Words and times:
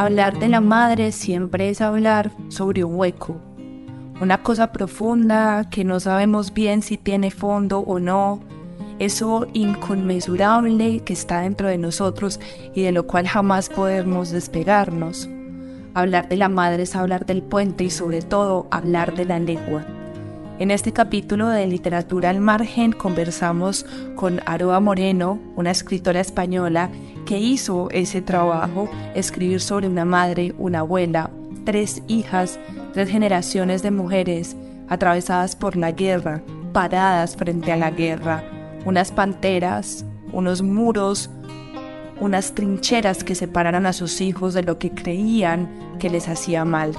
Hablar 0.00 0.38
de 0.38 0.48
la 0.48 0.62
madre 0.62 1.12
siempre 1.12 1.68
es 1.68 1.82
hablar 1.82 2.30
sobre 2.48 2.84
un 2.84 2.94
hueco, 2.94 3.38
una 4.18 4.42
cosa 4.42 4.72
profunda 4.72 5.68
que 5.68 5.84
no 5.84 6.00
sabemos 6.00 6.54
bien 6.54 6.80
si 6.80 6.96
tiene 6.96 7.30
fondo 7.30 7.80
o 7.80 7.98
no, 7.98 8.40
eso 8.98 9.46
inconmensurable 9.52 11.00
que 11.00 11.12
está 11.12 11.42
dentro 11.42 11.68
de 11.68 11.76
nosotros 11.76 12.40
y 12.74 12.80
de 12.80 12.92
lo 12.92 13.06
cual 13.06 13.28
jamás 13.28 13.68
podemos 13.68 14.30
despegarnos. 14.30 15.28
Hablar 15.92 16.30
de 16.30 16.38
la 16.38 16.48
madre 16.48 16.84
es 16.84 16.96
hablar 16.96 17.26
del 17.26 17.42
puente 17.42 17.84
y 17.84 17.90
sobre 17.90 18.22
todo 18.22 18.68
hablar 18.70 19.14
de 19.14 19.26
la 19.26 19.38
lengua. 19.38 19.84
En 20.60 20.70
este 20.70 20.92
capítulo 20.92 21.48
de 21.48 21.66
Literatura 21.66 22.28
al 22.28 22.38
Margen 22.38 22.92
conversamos 22.92 23.86
con 24.14 24.42
Aroa 24.44 24.78
Moreno, 24.78 25.38
una 25.56 25.70
escritora 25.70 26.20
española 26.20 26.90
que 27.24 27.38
hizo 27.38 27.88
ese 27.92 28.20
trabajo, 28.20 28.86
escribir 29.14 29.62
sobre 29.62 29.88
una 29.88 30.04
madre, 30.04 30.54
una 30.58 30.80
abuela, 30.80 31.30
tres 31.64 32.02
hijas, 32.08 32.58
tres 32.92 33.08
generaciones 33.08 33.82
de 33.82 33.90
mujeres 33.90 34.54
atravesadas 34.90 35.56
por 35.56 35.76
la 35.76 35.92
guerra, 35.92 36.42
paradas 36.74 37.36
frente 37.36 37.72
a 37.72 37.78
la 37.78 37.90
guerra, 37.90 38.44
unas 38.84 39.12
panteras, 39.12 40.04
unos 40.30 40.60
muros, 40.60 41.30
unas 42.20 42.54
trincheras 42.54 43.24
que 43.24 43.34
separaran 43.34 43.86
a 43.86 43.94
sus 43.94 44.20
hijos 44.20 44.52
de 44.52 44.62
lo 44.62 44.78
que 44.78 44.90
creían 44.90 45.96
que 45.98 46.10
les 46.10 46.28
hacía 46.28 46.66
mal. 46.66 46.92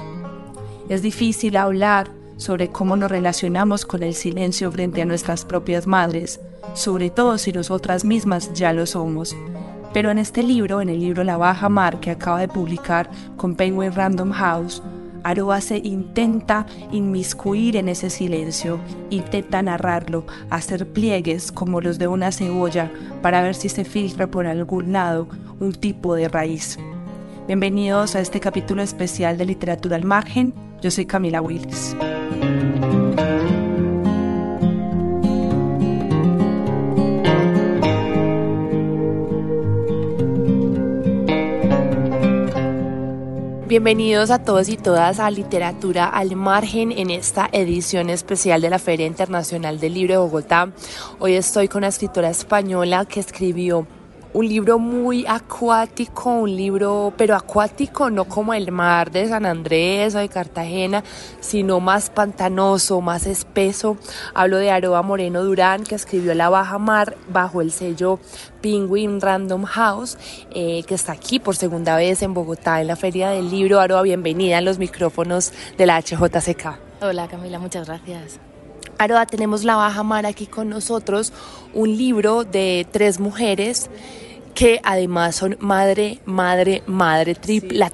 Es 0.88 1.00
difícil 1.00 1.56
hablar 1.56 2.21
sobre 2.42 2.68
cómo 2.68 2.96
nos 2.96 3.10
relacionamos 3.10 3.86
con 3.86 4.02
el 4.02 4.14
silencio 4.14 4.70
frente 4.72 5.00
a 5.00 5.04
nuestras 5.06 5.44
propias 5.44 5.86
madres, 5.86 6.40
sobre 6.74 7.08
todo 7.08 7.38
si 7.38 7.52
nosotras 7.52 8.04
mismas 8.04 8.52
ya 8.52 8.72
lo 8.72 8.84
somos. 8.84 9.36
Pero 9.94 10.10
en 10.10 10.18
este 10.18 10.42
libro, 10.42 10.80
en 10.80 10.88
el 10.88 11.00
libro 11.00 11.22
La 11.22 11.36
Baja 11.36 11.68
Mar 11.68 12.00
que 12.00 12.10
acaba 12.10 12.40
de 12.40 12.48
publicar 12.48 13.10
con 13.36 13.54
Penguin 13.54 13.92
Random 13.92 14.32
House, 14.32 14.82
Aroa 15.24 15.60
se 15.60 15.78
intenta 15.78 16.66
inmiscuir 16.90 17.76
en 17.76 17.88
ese 17.88 18.10
silencio, 18.10 18.80
intenta 19.10 19.62
narrarlo, 19.62 20.26
hacer 20.50 20.88
pliegues 20.88 21.52
como 21.52 21.80
los 21.80 21.98
de 21.98 22.08
una 22.08 22.32
cebolla 22.32 22.90
para 23.22 23.40
ver 23.42 23.54
si 23.54 23.68
se 23.68 23.84
filtra 23.84 24.26
por 24.26 24.46
algún 24.46 24.92
lado 24.92 25.28
un 25.60 25.72
tipo 25.72 26.16
de 26.16 26.28
raíz. 26.28 26.78
Bienvenidos 27.46 28.16
a 28.16 28.20
este 28.20 28.40
capítulo 28.40 28.82
especial 28.82 29.38
de 29.38 29.46
Literatura 29.46 29.94
al 29.94 30.04
Margen. 30.04 30.54
Yo 30.80 30.90
soy 30.90 31.06
Camila 31.06 31.40
Willis. 31.40 31.94
Bienvenidos 43.72 44.30
a 44.30 44.38
todos 44.38 44.68
y 44.68 44.76
todas 44.76 45.18
a 45.18 45.30
Literatura 45.30 46.06
al 46.06 46.36
Margen 46.36 46.92
en 46.92 47.08
esta 47.08 47.48
edición 47.52 48.10
especial 48.10 48.60
de 48.60 48.68
la 48.68 48.78
Feria 48.78 49.06
Internacional 49.06 49.80
del 49.80 49.94
Libro 49.94 50.12
de 50.12 50.18
Bogotá. 50.18 50.70
Hoy 51.20 51.36
estoy 51.36 51.68
con 51.68 51.78
una 51.78 51.88
escritora 51.88 52.28
española 52.28 53.06
que 53.06 53.20
escribió 53.20 53.86
un 54.34 54.48
libro 54.48 54.78
muy 54.78 55.26
acuático, 55.26 56.30
un 56.30 56.56
libro, 56.56 57.12
pero 57.16 57.36
acuático 57.36 58.10
no 58.10 58.24
como 58.24 58.54
el 58.54 58.72
mar 58.72 59.10
de 59.10 59.28
San 59.28 59.44
Andrés 59.46 60.14
o 60.14 60.18
de 60.18 60.28
Cartagena, 60.28 61.04
sino 61.40 61.80
más 61.80 62.10
pantanoso, 62.10 63.00
más 63.00 63.26
espeso. 63.26 63.96
Hablo 64.34 64.56
de 64.56 64.70
Aroa 64.70 65.02
Moreno 65.02 65.44
Durán, 65.44 65.84
que 65.84 65.94
escribió 65.94 66.34
La 66.34 66.48
Baja 66.48 66.78
Mar 66.78 67.16
bajo 67.28 67.60
el 67.60 67.72
sello 67.72 68.18
Penguin 68.60 69.20
Random 69.20 69.64
House, 69.64 70.16
eh, 70.54 70.82
que 70.84 70.94
está 70.94 71.12
aquí 71.12 71.38
por 71.38 71.56
segunda 71.56 71.96
vez 71.96 72.22
en 72.22 72.34
Bogotá 72.34 72.80
en 72.80 72.86
la 72.86 72.96
Feria 72.96 73.30
del 73.30 73.50
Libro. 73.50 73.80
Aroa, 73.80 74.02
bienvenida 74.02 74.58
en 74.58 74.64
los 74.64 74.78
micrófonos 74.78 75.52
de 75.76 75.86
la 75.86 76.00
HJCK. 76.00 76.78
Hola 77.02 77.28
Camila, 77.28 77.58
muchas 77.58 77.86
gracias. 77.86 78.51
Aroa, 79.02 79.26
tenemos 79.26 79.64
La 79.64 79.76
Baja 79.76 80.02
Mar 80.02 80.26
aquí 80.26 80.46
con 80.46 80.68
nosotros, 80.68 81.32
un 81.74 81.96
libro 81.96 82.44
de 82.44 82.86
tres 82.90 83.18
mujeres 83.18 83.90
que 84.54 84.80
además 84.84 85.34
son 85.36 85.56
madre, 85.60 86.20
madre, 86.24 86.82
madre, 86.86 87.36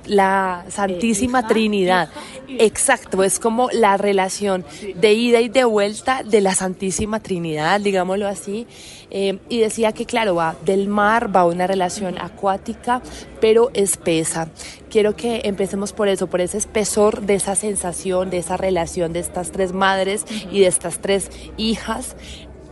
la, 0.07 0.65
Santísima 0.69 1.47
Trinidad. 1.47 2.11
Exacto, 2.49 3.23
es 3.23 3.39
como 3.39 3.71
la 3.73 3.97
relación 3.97 4.65
de 4.97 5.13
ida 5.15 5.41
y 5.41 5.49
de 5.49 5.65
vuelta 5.65 6.23
de 6.25 6.41
la 6.41 6.55
Santísima 6.55 7.21
Trinidad, 7.21 7.81
digámoslo 7.81 8.27
así. 8.27 8.67
Eh, 9.11 9.39
y 9.49 9.61
decía 9.61 9.93
que, 9.93 10.05
claro, 10.05 10.35
va 10.35 10.57
del 10.65 10.87
mar, 10.89 11.35
va 11.35 11.47
una 11.47 11.67
relación 11.67 12.19
acuática, 12.19 13.01
pero 13.41 13.71
espesa. 13.73 14.49
Quiero 14.91 15.17
que 15.17 15.43
empecemos 15.45 15.93
por 15.93 16.09
eso, 16.09 16.27
por 16.27 16.41
ese 16.41 16.59
espesor 16.59 17.23
de 17.23 17.35
esa 17.35 17.55
sensación, 17.55 18.31
de 18.31 18.39
esa 18.39 18.57
relación 18.57 19.13
de 19.13 19.21
estas 19.21 19.51
tres 19.51 19.73
madres 19.73 20.25
y 20.51 20.61
de 20.61 20.67
estas 20.67 20.99
tres 20.99 21.31
hijas 21.57 22.17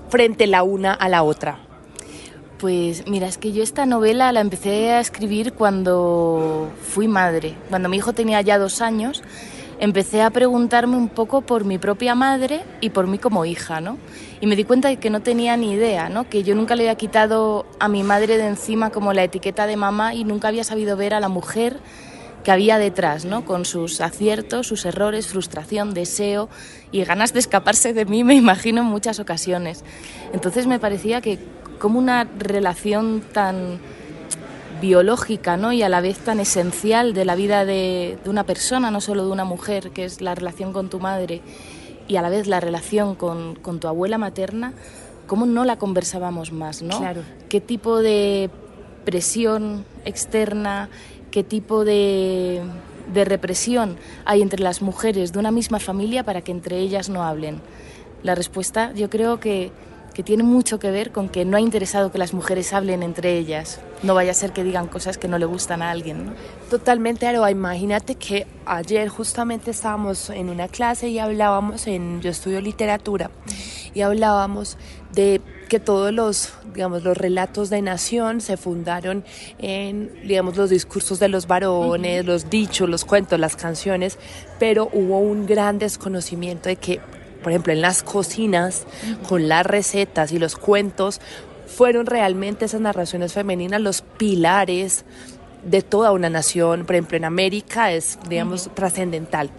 frente 0.09 0.47
la 0.47 0.63
una 0.63 0.93
a 0.93 1.09
la 1.09 1.23
otra. 1.23 1.61
Pues 2.59 3.07
mira, 3.07 3.27
es 3.27 3.37
que 3.37 3.53
yo 3.53 3.63
esta 3.63 3.85
novela 3.85 4.33
la 4.33 4.41
empecé 4.41 4.93
a 4.93 5.01
escribir 5.01 5.53
cuando 5.53 6.71
fui 6.83 7.07
madre. 7.07 7.55
Cuando 7.69 7.89
mi 7.89 7.99
hijo 7.99 8.15
tenía 8.15 8.41
ya 8.41 8.59
dos 8.59 8.81
años, 8.81 9.23
empecé 9.79 10.23
a 10.23 10.31
preguntarme 10.31 10.97
un 10.97 11.09
poco 11.09 11.43
por 11.43 11.65
mi 11.65 11.79
propia 11.79 12.15
madre 12.15 12.63
y 12.81 12.91
por 12.91 13.07
mí 13.07 13.19
como 13.19 13.45
hija, 13.45 13.81
¿no? 13.81 13.99
Y 14.41 14.47
me 14.47 14.57
di 14.57 14.65
cuenta 14.65 14.89
de 14.89 14.97
que 14.97 15.11
no 15.11 15.21
tenía 15.21 15.57
ni 15.57 15.73
idea, 15.73 16.09
¿no? 16.09 16.29
Que 16.29 16.43
yo 16.43 16.55
nunca 16.55 16.75
le 16.75 16.85
había 16.85 16.97
quitado 16.97 17.67
a 17.79 17.89
mi 17.89 18.03
madre 18.03 18.37
de 18.37 18.47
encima 18.47 18.91
como 18.91 19.13
la 19.13 19.25
etiqueta 19.25 19.67
de 19.67 19.77
mamá 19.77 20.15
y 20.15 20.25
nunca 20.25 20.49
había 20.49 20.65
sabido 20.65 20.97
ver 20.97 21.15
a 21.15 21.21
la 21.21 21.29
mujer 21.29 21.79
que 22.45 22.53
había 22.53 22.79
detrás, 22.79 23.25
¿no? 23.25 23.45
Con 23.45 23.65
sus 23.65 24.01
aciertos, 24.01 24.69
sus 24.69 24.85
errores, 24.87 25.27
frustración, 25.27 25.95
deseo 25.95 26.49
y 26.93 27.03
ganas 27.03 27.33
de 27.33 27.41
escaparse 27.41 27.93
de 27.93 28.05
mí, 28.05 28.23
me 28.23 28.35
imagino 28.35 28.83
en 28.83 28.87
muchas 28.87 29.19
ocasiones. 29.19 29.85
Entonces 30.33 30.67
me 30.67 30.79
parecía 30.79 31.21
que 31.21 31.39
como 31.81 31.99
una 31.99 32.25
relación 32.39 33.23
tan 33.33 33.81
biológica 34.81 35.57
¿no? 35.57 35.73
y 35.73 35.83
a 35.83 35.89
la 35.89 36.01
vez 36.01 36.19
tan 36.19 36.41
esencial 36.41 37.15
de 37.15 37.25
la 37.25 37.35
vida 37.35 37.65
de, 37.65 38.19
una 38.27 38.45
persona, 38.45 38.91
no 38.91 39.01
solo 39.01 39.25
de 39.25 39.33
una 39.33 39.45
mujer, 39.45 39.91
que 39.91 40.05
es 40.05 40.21
la 40.21 40.35
relación 40.35 40.73
con 40.73 40.89
tu 40.89 41.01
madre 41.01 41.43
y 42.09 42.17
a 42.17 42.23
la 42.23 42.29
vez 42.29 42.47
la 42.47 42.61
relación 42.61 43.15
con, 43.15 43.57
tu 43.57 43.89
abuela 43.89 44.19
materna, 44.19 44.73
¿cómo 45.27 45.47
no 45.47 45.65
la 45.65 45.77
conversábamos 45.77 46.53
más? 46.53 46.83
¿no? 46.83 46.99
Claro. 46.99 47.23
¿Qué 47.49 47.61
tipo 47.61 47.99
de 47.99 48.51
presión 49.05 49.85
externa, 50.05 50.89
qué 51.31 51.43
tipo 51.43 51.85
de, 51.85 52.63
de 53.13 53.25
represión 53.25 53.97
hay 54.25 54.43
entre 54.43 54.63
las 54.63 54.83
mujeres 54.83 55.33
de 55.33 55.39
una 55.39 55.51
misma 55.51 55.81
familia 55.81 56.25
para 56.25 56.43
que 56.43 56.53
entre 56.53 56.79
ellas 56.79 57.09
no 57.09 57.25
hablen? 57.25 57.61
La 58.23 58.35
respuesta 58.35 58.93
yo 58.95 59.11
creo 59.11 59.41
que 59.41 59.73
que 60.17 60.23
tiene 60.23 60.45
mucho 60.45 60.79
que 60.79 60.91
ver 60.91 61.13
con 61.13 61.29
que 61.29 61.45
no 61.45 61.59
ha 61.59 61.61
interesado 61.61 62.11
que 62.11 62.17
las 62.17 62.33
mujeres 62.33 62.73
hablen 62.73 63.03
entre 63.03 63.37
ellas. 63.37 63.81
No 64.03 64.15
vaya 64.15 64.31
a 64.31 64.35
ser 64.35 64.55
que 64.55 64.65
digan 64.65 64.87
cosas 64.87 65.19
que 65.19 65.29
no 65.29 65.37
le 65.37 65.45
gustan 65.45 65.83
a 65.83 65.91
alguien. 65.91 66.25
¿no? 66.25 66.33
Totalmente, 66.71 67.27
Aroa. 67.27 67.51
Imagínate 67.51 68.15
que 68.15 68.47
ayer 68.65 69.11
justamente 69.11 69.73
estábamos 69.73 70.31
en 70.31 70.49
una 70.49 70.69
clase 70.69 71.09
y 71.09 71.19
hablábamos, 71.19 71.87
en, 71.87 72.23
yo 72.23 72.31
estudio 72.31 72.63
literatura, 72.63 73.31
y 73.93 74.01
hablábamos 74.01 74.79
de 75.13 75.43
que 75.69 75.81
todos 75.81 76.15
los, 76.15 76.55
digamos, 76.73 77.03
los 77.03 77.15
relatos 77.15 77.69
de 77.69 77.83
nación 77.83 78.41
se 78.41 78.57
fundaron 78.57 79.23
en, 79.59 80.15
digamos, 80.27 80.57
los 80.57 80.71
discursos 80.71 81.19
de 81.19 81.29
los 81.29 81.47
varones, 81.47 82.25
los 82.25 82.49
dichos, 82.49 82.89
los 82.89 83.05
cuentos, 83.05 83.39
las 83.39 83.55
canciones, 83.55 84.19
pero 84.59 84.89
hubo 84.95 85.19
un 85.19 85.45
gran 85.45 85.79
desconocimiento 85.79 86.71
de 86.71 86.77
que 86.77 87.01
por 87.47 87.53
ejemplo, 87.53 87.73
en 87.73 87.81
las 87.81 88.03
cocinas, 88.03 88.87
con 89.29 89.47
las 89.47 89.65
recetas 89.65 90.33
y 90.33 90.41
los 90.41 90.57
cuentos, 90.57 91.21
fueron 91.69 92.05
realmente 92.07 92.65
esas 92.65 92.81
narraciones 92.81 93.35
femeninas 93.35 93.81
los 93.81 94.03
pilares 94.03 95.05
de 95.63 95.81
toda 95.81 96.11
una 96.11 96.29
nación. 96.29 96.85
Por 96.85 96.97
ejemplo, 96.97 97.17
en 97.17 97.25
América 97.25 97.93
es, 97.93 98.19
digamos, 98.29 98.69
trascendental. 98.75 99.53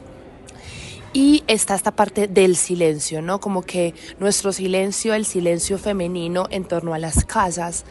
Y 1.13 1.45
está 1.47 1.75
esta 1.75 1.91
parte 1.91 2.27
del 2.27 2.57
silencio, 2.57 3.21
¿no? 3.21 3.39
Como 3.39 3.61
que 3.61 3.94
nuestro 4.19 4.51
silencio, 4.51 5.13
el 5.13 5.25
silencio 5.25 5.77
femenino 5.77 6.47
en 6.50 6.65
torno 6.65 6.94
a 6.94 7.00
las 7.00 7.23
casas, 7.23 7.85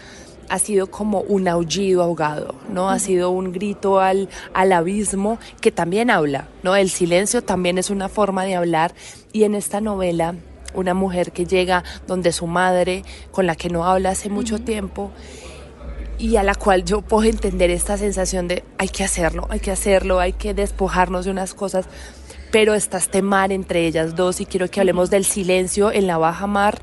ha 0.49 0.59
sido 0.59 0.89
como 0.91 1.21
un 1.21 1.49
aullido 1.49 2.03
ahogado, 2.03 2.55
¿no? 2.71 2.91
Ha 2.91 2.99
sido 2.99 3.31
un 3.31 3.53
grito 3.53 4.01
al, 4.01 4.29
al 4.55 4.73
abismo 4.73 5.39
que 5.61 5.71
también 5.71 6.11
habla, 6.11 6.49
¿no? 6.63 6.77
El 6.77 6.91
silencio 6.91 7.43
también 7.43 7.79
es 7.79 7.91
una 7.91 8.09
forma 8.09 8.45
de 8.45 8.57
hablar 8.57 8.95
y 9.33 9.45
en 9.45 9.55
esta 9.55 9.81
novela 9.81 10.35
una 10.75 10.95
mujer 10.95 11.33
que 11.33 11.47
llega 11.47 11.85
donde 12.07 12.33
su 12.33 12.47
madre, 12.47 13.03
con 13.33 13.47
la 13.47 13.57
que 13.57 13.71
no 13.71 13.87
habla 13.87 14.11
hace 14.11 14.29
mucho 14.29 14.59
tiempo, 14.59 15.11
y 16.19 16.37
a 16.37 16.43
la 16.43 16.55
cual 16.55 16.85
yo 16.85 17.03
puedo 17.03 17.29
entender 17.29 17.71
esta 17.71 17.99
sensación 17.99 18.49
de 18.49 18.65
hay 18.79 18.89
que 18.89 19.05
hacerlo, 19.05 19.47
hay 19.51 19.61
que 19.61 19.71
hacerlo, 19.71 20.21
hay 20.21 20.33
que 20.33 20.55
despojarnos 20.55 21.25
de 21.25 21.31
unas 21.31 21.55
cosas, 21.55 21.87
pero 22.53 22.75
está 22.75 22.99
este 22.99 23.23
mar 23.23 23.53
entre 23.53 23.87
ellas 23.87 24.15
dos 24.15 24.41
y 24.41 24.47
quiero 24.47 24.71
que 24.71 24.81
hablemos 24.81 25.11
del 25.11 25.25
silencio 25.25 25.93
en 25.93 26.07
la 26.07 26.17
baja 26.17 26.47
mar 26.47 26.81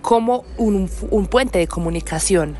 como 0.00 0.44
un, 0.56 0.90
un 1.10 1.26
puente 1.26 1.58
de 1.58 1.66
comunicación. 1.66 2.56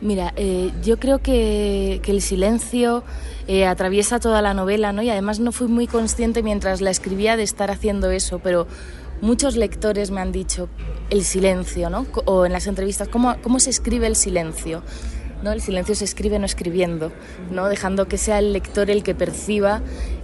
Mira, 0.00 0.32
eh, 0.36 0.72
yo 0.82 0.98
creo 0.98 1.18
que, 1.18 2.00
el 2.06 2.22
silencio 2.22 3.04
eh, 3.46 3.66
atraviesa 3.66 4.18
toda 4.18 4.40
la 4.40 4.54
novela, 4.54 4.92
¿no? 4.92 5.02
Y 5.02 5.10
además 5.10 5.40
no 5.40 5.52
fui 5.52 5.68
muy 5.68 5.86
consciente 5.86 6.42
mientras 6.42 6.80
la 6.80 6.90
escribía 6.90 7.36
de 7.36 7.42
estar 7.42 7.70
haciendo 7.70 8.10
eso, 8.10 8.38
pero 8.38 8.66
muchos 9.20 9.56
lectores 9.56 10.10
me 10.10 10.20
han 10.20 10.32
dicho 10.32 10.68
el 11.10 11.22
silencio, 11.24 11.90
¿no? 11.90 12.06
O 12.24 12.46
en 12.46 12.52
las 12.52 12.66
entrevistas, 12.66 13.08
¿cómo, 13.08 13.36
cómo 13.42 13.60
se 13.60 13.70
escribe 13.70 14.06
el 14.06 14.16
silencio? 14.16 14.82
¿No? 15.42 15.52
El 15.52 15.60
silencio 15.60 15.94
se 15.94 16.04
escribe 16.04 16.38
no 16.38 16.44
escribiendo, 16.44 17.12
¿no? 17.50 17.68
dejando 17.68 18.08
que 18.08 18.18
sea 18.18 18.38
el 18.38 18.52
lector 18.52 18.90
el 18.90 19.02
que 19.02 19.14
perciba 19.14 19.80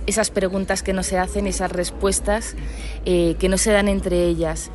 esas 0.06 0.30
preguntas 0.30 0.82
que 0.82 0.92
no 0.92 1.02
se 1.02 1.16
hacen, 1.16 1.46
esas 1.46 1.72
respuestas 1.72 2.54
eh, 3.06 3.34
que 3.38 3.48
no 3.48 3.56
se 3.56 3.72
dan 3.72 3.88
entre 3.88 4.26
ellas. 4.26 4.70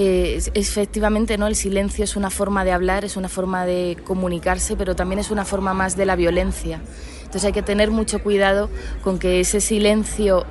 Efectivamente, 0.00 1.38
¿no? 1.38 1.48
El 1.48 1.56
silencio 1.56 2.04
es 2.04 2.14
una 2.14 2.30
forma 2.30 2.64
de 2.64 2.70
hablar, 2.70 3.04
es 3.04 3.16
una 3.16 3.28
forma 3.28 3.66
de 3.66 3.96
comunicarse, 4.04 4.76
pero 4.76 4.94
también 4.94 5.18
es 5.18 5.32
una 5.32 5.44
forma 5.44 5.74
más 5.74 5.96
de 5.96 6.06
la 6.06 6.14
violencia. 6.14 6.80
Entonces 7.18 7.46
hay 7.46 7.52
que 7.52 7.62
tener 7.62 7.90
mucho 7.90 8.22
cuidado 8.22 8.70
con 9.02 9.18
que 9.18 9.40
ese 9.40 9.60
silencio 9.60 10.46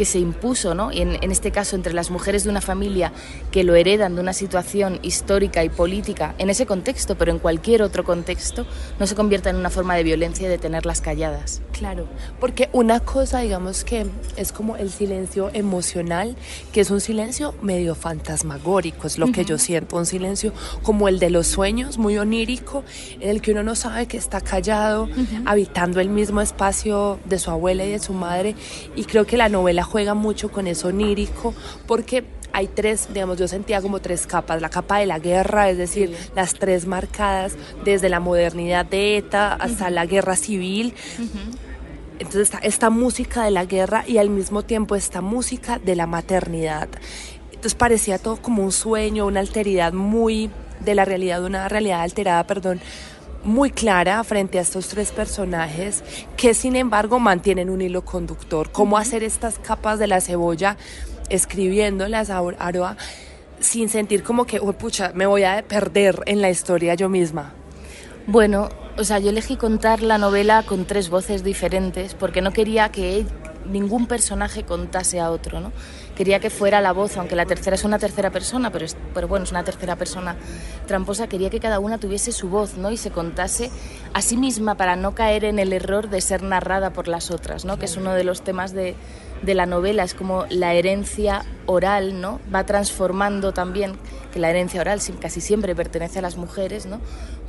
que 0.00 0.06
se 0.06 0.18
impuso, 0.18 0.74
¿no? 0.74 0.90
en, 0.92 1.22
en, 1.22 1.30
este 1.30 1.50
caso 1.50 1.76
entre 1.76 1.92
las 1.92 2.10
mujeres 2.10 2.44
de 2.44 2.48
una 2.48 2.62
familia 2.62 3.12
que 3.50 3.64
lo 3.64 3.74
heredan 3.74 4.14
de 4.14 4.22
una 4.22 4.32
situación 4.32 4.98
histórica 5.02 5.62
y 5.62 5.68
política, 5.68 6.34
en 6.38 6.48
ese 6.48 6.64
contexto, 6.64 7.16
pero 7.16 7.32
en 7.32 7.38
cualquier 7.38 7.82
otro 7.82 8.02
contexto, 8.02 8.64
no 8.98 9.06
se 9.06 9.14
convierta 9.14 9.50
en 9.50 9.56
una 9.56 9.68
forma 9.68 9.96
de 9.96 10.02
violencia 10.02 10.48
de 10.48 10.56
tenerlas 10.56 11.02
calladas. 11.02 11.60
Claro, 11.72 12.06
porque 12.40 12.70
una 12.72 13.00
cosa, 13.00 13.40
digamos 13.40 13.84
que 13.84 14.06
es 14.36 14.52
como 14.52 14.76
el 14.76 14.90
silencio 14.90 15.50
emocional, 15.52 16.34
que 16.72 16.80
es 16.80 16.90
un 16.90 17.02
silencio 17.02 17.54
medio 17.60 17.94
fantasmagórico, 17.94 19.06
es 19.06 19.18
lo 19.18 19.30
que 19.32 19.44
yo 19.44 19.58
siento, 19.58 19.98
un 19.98 20.06
silencio 20.06 20.54
como 20.82 21.08
el 21.08 21.18
de 21.18 21.28
los 21.28 21.46
sueños, 21.46 21.98
muy 21.98 22.16
onírico, 22.16 22.84
en 23.20 23.28
el 23.28 23.42
que 23.42 23.52
uno 23.52 23.62
no 23.62 23.74
sabe 23.74 24.06
que 24.06 24.16
está 24.16 24.40
callado, 24.40 25.10
habitando 25.44 26.00
el 26.00 26.08
mismo 26.08 26.40
espacio 26.40 27.20
de 27.26 27.38
su 27.38 27.50
abuela 27.50 27.84
y 27.84 27.90
de 27.90 27.98
su 27.98 28.14
madre, 28.14 28.54
y 28.96 29.04
creo 29.04 29.26
que 29.26 29.36
la 29.36 29.50
novela 29.50 29.84
juega 29.90 30.14
mucho 30.14 30.50
con 30.50 30.66
eso 30.66 30.88
onírico 30.88 31.54
porque 31.86 32.24
hay 32.52 32.66
tres, 32.68 33.08
digamos, 33.12 33.38
yo 33.38 33.48
sentía 33.48 33.80
como 33.80 34.00
tres 34.00 34.26
capas, 34.26 34.60
la 34.60 34.70
capa 34.70 34.98
de 34.98 35.06
la 35.06 35.18
guerra, 35.18 35.70
es 35.70 35.78
decir, 35.78 36.16
las 36.34 36.54
tres 36.54 36.86
marcadas 36.86 37.56
desde 37.84 38.08
la 38.08 38.20
modernidad 38.20 38.86
de 38.86 39.18
ETA 39.18 39.54
hasta 39.54 39.90
la 39.90 40.06
guerra 40.06 40.36
civil. 40.36 40.94
Entonces 42.18 42.42
está 42.42 42.58
esta 42.58 42.90
música 42.90 43.44
de 43.44 43.50
la 43.50 43.64
guerra 43.64 44.04
y 44.06 44.18
al 44.18 44.30
mismo 44.30 44.62
tiempo 44.62 44.94
esta 44.96 45.20
música 45.20 45.78
de 45.78 45.96
la 45.96 46.06
maternidad. 46.06 46.88
Entonces 47.46 47.74
parecía 47.74 48.18
todo 48.18 48.36
como 48.36 48.64
un 48.64 48.72
sueño, 48.72 49.26
una 49.26 49.40
alteridad 49.40 49.92
muy 49.92 50.50
de 50.80 50.94
la 50.94 51.04
realidad, 51.04 51.44
una 51.44 51.68
realidad 51.68 52.00
alterada, 52.00 52.46
perdón, 52.46 52.80
muy 53.44 53.70
clara 53.70 54.22
frente 54.24 54.58
a 54.58 54.62
estos 54.62 54.88
tres 54.88 55.12
personajes 55.12 56.02
que 56.36 56.54
sin 56.54 56.76
embargo 56.76 57.18
mantienen 57.18 57.70
un 57.70 57.80
hilo 57.80 58.04
conductor. 58.04 58.70
Cómo 58.70 58.98
hacer 58.98 59.22
estas 59.22 59.58
capas 59.58 59.98
de 59.98 60.06
la 60.06 60.20
cebolla 60.20 60.76
escribiéndolas 61.28 62.30
a 62.30 62.42
Aroa 62.58 62.96
sin 63.60 63.88
sentir 63.88 64.22
como 64.22 64.46
que, 64.46 64.58
oh, 64.58 64.72
pucha, 64.72 65.12
me 65.14 65.26
voy 65.26 65.44
a 65.44 65.62
perder 65.66 66.22
en 66.26 66.40
la 66.40 66.50
historia 66.50 66.94
yo 66.94 67.08
misma. 67.08 67.52
Bueno, 68.26 68.68
o 68.96 69.04
sea, 69.04 69.18
yo 69.18 69.30
elegí 69.30 69.56
contar 69.56 70.02
la 70.02 70.18
novela 70.18 70.62
con 70.62 70.84
tres 70.84 71.10
voces 71.10 71.42
diferentes 71.44 72.14
porque 72.14 72.42
no 72.42 72.52
quería 72.52 72.90
que 72.90 73.26
ningún 73.66 74.06
personaje 74.06 74.64
contase 74.64 75.20
a 75.20 75.30
otro, 75.30 75.60
¿no? 75.60 75.72
quería 76.20 76.38
que 76.38 76.50
fuera 76.50 76.82
la 76.82 76.92
voz, 76.92 77.16
aunque 77.16 77.34
la 77.34 77.46
tercera 77.46 77.76
es 77.76 77.82
una 77.82 77.98
tercera 77.98 78.28
persona, 78.28 78.70
pero, 78.70 78.84
pero 79.14 79.26
bueno, 79.26 79.44
es 79.44 79.52
una 79.52 79.64
tercera 79.64 79.96
persona 79.96 80.36
tramposa, 80.86 81.28
quería 81.28 81.48
que 81.48 81.60
cada 81.60 81.78
una 81.78 81.96
tuviese 81.96 82.30
su 82.30 82.50
voz, 82.50 82.76
¿no? 82.76 82.90
Y 82.90 82.98
se 82.98 83.10
contase 83.10 83.70
a 84.12 84.20
sí 84.20 84.36
misma 84.36 84.74
para 84.74 84.96
no 84.96 85.14
caer 85.14 85.46
en 85.46 85.58
el 85.58 85.72
error 85.72 86.10
de 86.10 86.20
ser 86.20 86.42
narrada 86.42 86.92
por 86.92 87.08
las 87.08 87.30
otras, 87.30 87.64
¿no? 87.64 87.78
Que 87.78 87.86
es 87.86 87.96
uno 87.96 88.12
de 88.12 88.24
los 88.24 88.42
temas 88.42 88.74
de, 88.74 88.96
de 89.42 89.54
la 89.54 89.66
novela, 89.66 90.04
es 90.04 90.14
como 90.14 90.44
la 90.50 90.74
herencia 90.74 91.44
oral, 91.66 92.20
¿no? 92.20 92.40
Va 92.54 92.64
transformando 92.66 93.52
también, 93.52 93.96
que 94.32 94.38
la 94.38 94.50
herencia 94.50 94.80
oral 94.80 95.00
casi 95.20 95.40
siempre 95.40 95.74
pertenece 95.74 96.18
a 96.18 96.22
las 96.22 96.36
mujeres, 96.36 96.86
¿no? 96.86 97.00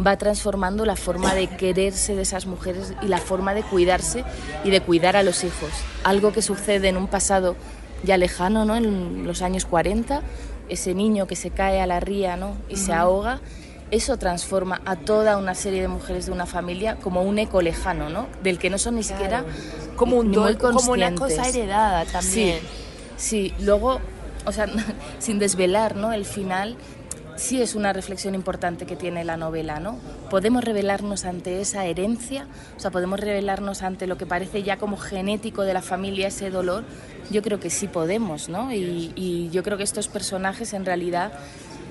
Va 0.05 0.17
transformando 0.17 0.85
la 0.85 0.95
forma 0.95 1.33
de 1.35 1.47
quererse 1.47 2.15
de 2.15 2.21
esas 2.21 2.45
mujeres 2.45 2.93
y 3.01 3.07
la 3.07 3.17
forma 3.17 3.53
de 3.53 3.63
cuidarse 3.63 4.23
y 4.63 4.69
de 4.69 4.81
cuidar 4.81 5.15
a 5.15 5.23
los 5.23 5.43
hijos. 5.43 5.71
Algo 6.03 6.31
que 6.31 6.41
sucede 6.41 6.89
en 6.89 6.97
un 6.97 7.07
pasado 7.07 7.55
ya 8.03 8.17
lejano, 8.17 8.65
¿no? 8.65 8.75
En 8.75 9.27
los 9.27 9.41
años 9.41 9.65
40, 9.65 10.21
ese 10.69 10.93
niño 10.93 11.27
que 11.27 11.35
se 11.35 11.51
cae 11.51 11.81
a 11.81 11.87
la 11.87 11.99
ría, 11.99 12.37
¿no? 12.37 12.55
Y 12.69 12.77
se 12.77 12.93
ahoga, 12.93 13.41
eso 13.91 14.17
transforma 14.17 14.81
a 14.85 14.95
toda 14.95 15.37
una 15.37 15.53
serie 15.53 15.81
de 15.81 15.87
mujeres 15.87 16.25
de 16.25 16.31
una 16.31 16.45
familia 16.45 16.95
como 16.95 17.21
un 17.21 17.37
eco 17.39 17.61
lejano, 17.61 18.09
¿no? 18.09 18.27
Del 18.41 18.57
que 18.57 18.69
no 18.69 18.77
son 18.77 18.95
ni 18.95 19.03
siquiera 19.03 19.45
como 19.95 20.17
un 20.17 20.33
como 20.55 20.91
una 20.91 21.13
cosa 21.13 21.47
heredada 21.47 22.05
también. 22.05 22.59
Sí, 23.17 23.51
sí. 23.51 23.53
luego, 23.59 23.99
o 24.45 24.51
sea, 24.51 24.67
sin 25.19 25.39
desvelar, 25.39 25.95
¿no? 25.95 26.13
El 26.13 26.25
final 26.25 26.77
sí 27.35 27.61
es 27.61 27.75
una 27.75 27.91
reflexión 27.91 28.35
importante 28.35 28.85
que 28.85 28.95
tiene 28.95 29.23
la 29.25 29.35
novela, 29.35 29.79
¿no? 29.79 29.97
Podemos 30.29 30.63
revelarnos 30.63 31.25
ante 31.25 31.59
esa 31.59 31.85
herencia, 31.85 32.47
o 32.77 32.79
sea, 32.79 32.91
podemos 32.91 33.19
revelarnos 33.19 33.81
ante 33.81 34.07
lo 34.07 34.17
que 34.17 34.25
parece 34.25 34.63
ya 34.63 34.77
como 34.77 34.97
genético 34.97 35.63
de 35.63 35.73
la 35.73 35.81
familia, 35.81 36.27
ese 36.27 36.49
dolor, 36.49 36.83
yo 37.31 37.41
creo 37.41 37.59
que 37.59 37.69
sí 37.69 37.87
podemos, 37.87 38.47
¿no? 38.47 38.71
Y, 38.71 39.49
yo 39.51 39.63
creo 39.63 39.77
que 39.77 39.83
estos 39.83 40.07
personajes 40.07 40.73
en 40.73 40.85
realidad 40.85 41.33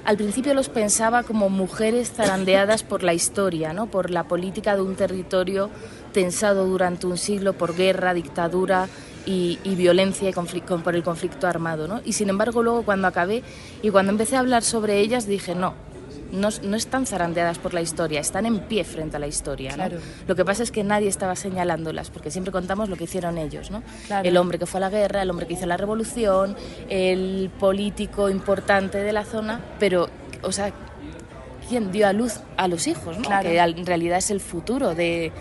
al 0.05 0.17
principio 0.17 0.55
los 0.55 0.69
pensaba 0.69 1.23
como 1.23 1.51
mujeres 1.51 2.13
zarandeadas 2.13 2.83
por 2.83 3.03
la 3.03 3.15
historia, 3.15 3.73
¿no? 3.73 3.87
por 3.87 4.11
la 4.11 4.25
política 4.25 4.75
de 4.75 4.83
un 4.83 4.97
territorio 4.97 5.71
tensado 6.13 6.67
durante 6.67 7.07
un 7.07 7.19
siglo 7.19 7.53
por 7.53 7.77
guerra, 7.77 8.15
dictadura 8.15 8.89
y, 9.27 9.59
violencia 9.77 10.31
y 10.31 10.33
por 10.33 10.95
el 10.95 11.03
conflicto 11.03 11.47
armado. 11.47 11.87
¿no? 11.87 12.01
Y 12.05 12.15
sin 12.15 12.31
embargo 12.31 12.63
luego 12.63 12.83
cuando 12.83 13.09
acabé 13.09 13.43
y 13.83 13.91
cuando 13.91 14.13
empecé 14.13 14.37
a 14.37 14.41
hablar 14.41 14.63
sobre 14.63 14.99
ellas 14.99 15.27
dije, 15.27 15.55
no, 15.55 15.75
no, 16.33 16.49
no, 16.63 16.77
están 16.77 17.07
zarandeadas 17.07 17.59
por 17.59 17.75
la 17.75 17.81
historia, 17.81 18.21
están 18.21 18.47
en 18.47 18.61
pie 18.61 18.85
frente 18.85 19.17
a 19.17 19.19
la 19.21 19.27
historia. 19.27 19.77
Lo 20.27 20.37
que 20.37 20.45
pasa 20.45 20.63
es 20.63 20.71
que 20.71 20.85
nadie 20.85 21.09
estaba 21.09 21.37
señalándolas, 21.37 22.11
porque 22.11 22.31
siempre 22.31 22.53
contamos 22.53 22.89
lo 22.89 22.97
que 22.97 23.05
hicieron 23.05 23.39
ellos. 23.39 23.71
¿no? 23.71 23.83
El 24.23 24.37
hombre 24.37 24.59
que 24.59 24.67
fue 24.67 24.79
a 24.79 24.83
la 24.83 24.91
guerra, 24.91 25.23
el 25.23 25.31
hombre 25.31 25.47
que 25.47 25.55
hizo 25.55 25.67
la 25.67 25.77
revolución, 25.77 26.57
el 26.89 27.51
político 27.59 28.31
importante 28.31 28.99
de 28.99 29.13
la 29.13 29.25
zona, 29.25 29.61
pero, 29.79 30.09
o 30.43 30.53
sea, 30.53 30.73
¿quién 31.69 31.93
dio 31.93 32.07
a 32.07 32.13
luz 32.13 32.41
a 32.57 32.69
los 32.69 32.87
hijos? 32.87 33.19
¿no? 33.19 33.29
Que 33.41 33.59
en 33.59 33.87
realidad 33.87 34.19
es 34.19 34.31
el 34.31 34.41
futuro 34.41 34.95
de, 34.95 35.33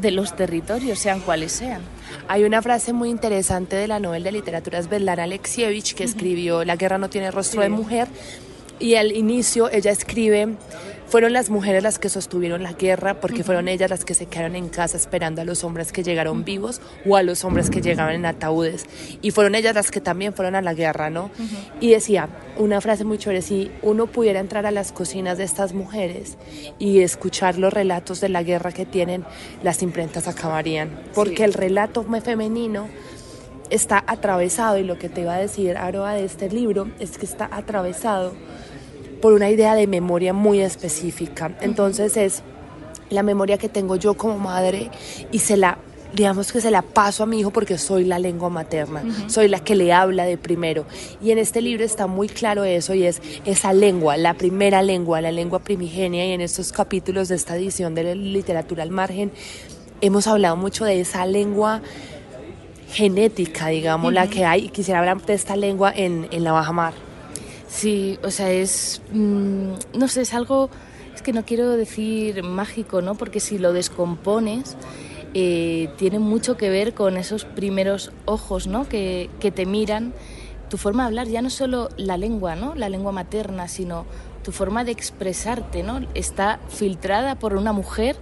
de 0.00 0.10
los 0.10 0.36
territorios, 0.36 0.98
sean 0.98 1.20
cuales 1.20 1.52
sean. 1.52 1.82
Hay 2.28 2.44
una 2.44 2.62
frase 2.62 2.92
muy 2.92 3.10
interesante 3.10 3.76
de 3.76 3.88
la 3.88 4.00
novela 4.00 4.24
de 4.24 4.32
literatura 4.32 4.82
Svetlana 4.82 5.24
Alexievich 5.24 5.94
que 5.94 6.04
escribió 6.04 6.64
La 6.64 6.76
guerra 6.76 6.98
no 6.98 7.08
tiene 7.08 7.30
rostro 7.30 7.62
de 7.62 7.68
mujer 7.68 8.08
y 8.78 8.94
al 8.96 9.12
inicio 9.12 9.70
ella 9.70 9.90
escribe, 9.90 10.56
fueron 11.08 11.32
las 11.32 11.50
mujeres 11.50 11.82
las 11.82 11.98
que 11.98 12.08
sostuvieron 12.08 12.62
la 12.62 12.72
guerra 12.72 13.20
porque 13.20 13.44
fueron 13.44 13.68
ellas 13.68 13.88
las 13.88 14.04
que 14.04 14.14
se 14.14 14.26
quedaron 14.26 14.56
en 14.56 14.68
casa 14.68 14.96
esperando 14.96 15.40
a 15.40 15.44
los 15.44 15.62
hombres 15.62 15.92
que 15.92 16.02
llegaron 16.02 16.44
vivos 16.44 16.80
o 17.06 17.16
a 17.16 17.22
los 17.22 17.44
hombres 17.44 17.70
que 17.70 17.80
llegaban 17.80 18.14
en 18.14 18.26
ataúdes. 18.26 18.86
Y 19.22 19.30
fueron 19.30 19.54
ellas 19.54 19.74
las 19.74 19.90
que 19.90 20.00
también 20.00 20.34
fueron 20.34 20.56
a 20.56 20.62
la 20.62 20.74
guerra, 20.74 21.08
¿no? 21.08 21.30
Y 21.80 21.90
decía 21.90 22.28
una 22.58 22.80
frase 22.80 23.04
muy 23.04 23.18
chévere, 23.18 23.42
si 23.42 23.70
uno 23.82 24.08
pudiera 24.08 24.40
entrar 24.40 24.66
a 24.66 24.72
las 24.72 24.90
cocinas 24.90 25.38
de 25.38 25.44
estas 25.44 25.74
mujeres 25.74 26.36
y 26.78 27.00
escuchar 27.00 27.56
los 27.56 27.72
relatos 27.72 28.20
de 28.20 28.28
la 28.28 28.42
guerra 28.42 28.72
que 28.72 28.84
tienen, 28.84 29.24
las 29.62 29.82
imprentas 29.82 30.26
acabarían. 30.26 30.90
Porque 31.14 31.44
el 31.44 31.54
relato 31.54 32.04
femenino 32.20 32.88
está 33.70 34.02
atravesado, 34.06 34.78
y 34.78 34.84
lo 34.84 34.98
que 34.98 35.08
te 35.08 35.22
iba 35.22 35.34
a 35.34 35.38
decir, 35.38 35.76
Aroa, 35.76 36.14
de 36.14 36.24
este 36.24 36.48
libro, 36.48 36.88
es 36.98 37.18
que 37.18 37.26
está 37.26 37.48
atravesado 37.50 38.32
por 39.20 39.32
una 39.32 39.50
idea 39.50 39.74
de 39.74 39.86
memoria 39.86 40.32
muy 40.32 40.60
específica. 40.60 41.56
Entonces 41.60 42.16
es 42.16 42.42
la 43.10 43.22
memoria 43.22 43.58
que 43.58 43.68
tengo 43.68 43.96
yo 43.96 44.14
como 44.14 44.38
madre 44.38 44.90
y 45.32 45.38
se 45.38 45.56
la 45.56 45.78
digamos 46.14 46.50
que 46.50 46.60
se 46.60 46.70
la 46.70 46.82
paso 46.82 47.24
a 47.24 47.26
mi 47.26 47.40
hijo 47.40 47.50
porque 47.50 47.76
soy 47.76 48.04
la 48.04 48.18
lengua 48.18 48.48
materna, 48.48 49.02
soy 49.26 49.48
la 49.48 49.60
que 49.60 49.74
le 49.74 49.92
habla 49.92 50.24
de 50.24 50.38
primero. 50.38 50.86
Y 51.22 51.30
en 51.30 51.38
este 51.38 51.60
libro 51.60 51.84
está 51.84 52.06
muy 52.06 52.28
claro 52.28 52.64
eso 52.64 52.94
y 52.94 53.04
es 53.04 53.20
esa 53.44 53.72
lengua, 53.74 54.16
la 54.16 54.32
primera 54.34 54.82
lengua, 54.82 55.20
la 55.20 55.30
lengua 55.30 55.58
primigenia 55.58 56.24
y 56.24 56.32
en 56.32 56.40
estos 56.40 56.72
capítulos 56.72 57.28
de 57.28 57.34
esta 57.34 57.56
edición 57.56 57.94
de 57.94 58.14
literatura 58.14 58.82
al 58.82 58.90
margen 58.90 59.30
hemos 60.00 60.26
hablado 60.26 60.56
mucho 60.56 60.84
de 60.84 61.00
esa 61.00 61.26
lengua 61.26 61.82
genética, 62.90 63.68
digamos, 63.68 64.12
la 64.12 64.28
que 64.28 64.44
hay. 64.44 64.68
Quisiera 64.68 65.00
hablar 65.00 65.24
de 65.24 65.34
esta 65.34 65.56
lengua 65.56 65.92
en, 65.94 66.28
en 66.30 66.44
la 66.44 66.52
Baja 66.52 66.72
Mar. 66.72 67.05
Sí, 67.76 68.18
o 68.24 68.30
sea, 68.30 68.50
es, 68.50 69.02
mm, 69.12 69.72
no 69.98 70.08
sé, 70.08 70.22
es 70.22 70.32
algo, 70.32 70.70
es 71.14 71.20
que 71.20 71.34
no 71.34 71.44
quiero 71.44 71.72
decir 71.76 72.42
mágico, 72.42 73.02
¿no? 73.02 73.16
Porque 73.16 73.38
si 73.38 73.58
lo 73.58 73.74
descompones, 73.74 74.78
eh, 75.34 75.90
tiene 75.98 76.18
mucho 76.18 76.56
que 76.56 76.70
ver 76.70 76.94
con 76.94 77.18
esos 77.18 77.44
primeros 77.44 78.12
ojos, 78.24 78.66
¿no? 78.66 78.88
Que, 78.88 79.28
que 79.40 79.50
te 79.50 79.66
miran 79.66 80.14
tu 80.70 80.78
forma 80.78 81.02
de 81.02 81.08
hablar, 81.08 81.28
ya 81.28 81.42
no 81.42 81.50
solo 81.50 81.90
la 81.98 82.16
lengua, 82.16 82.56
¿no? 82.56 82.74
La 82.74 82.88
lengua 82.88 83.12
materna, 83.12 83.68
sino 83.68 84.06
tu 84.42 84.52
forma 84.52 84.82
de 84.82 84.92
expresarte, 84.92 85.82
¿no? 85.82 86.00
Está 86.14 86.60
filtrada 86.70 87.38
por 87.38 87.52
una 87.52 87.74
mujer 87.74 88.16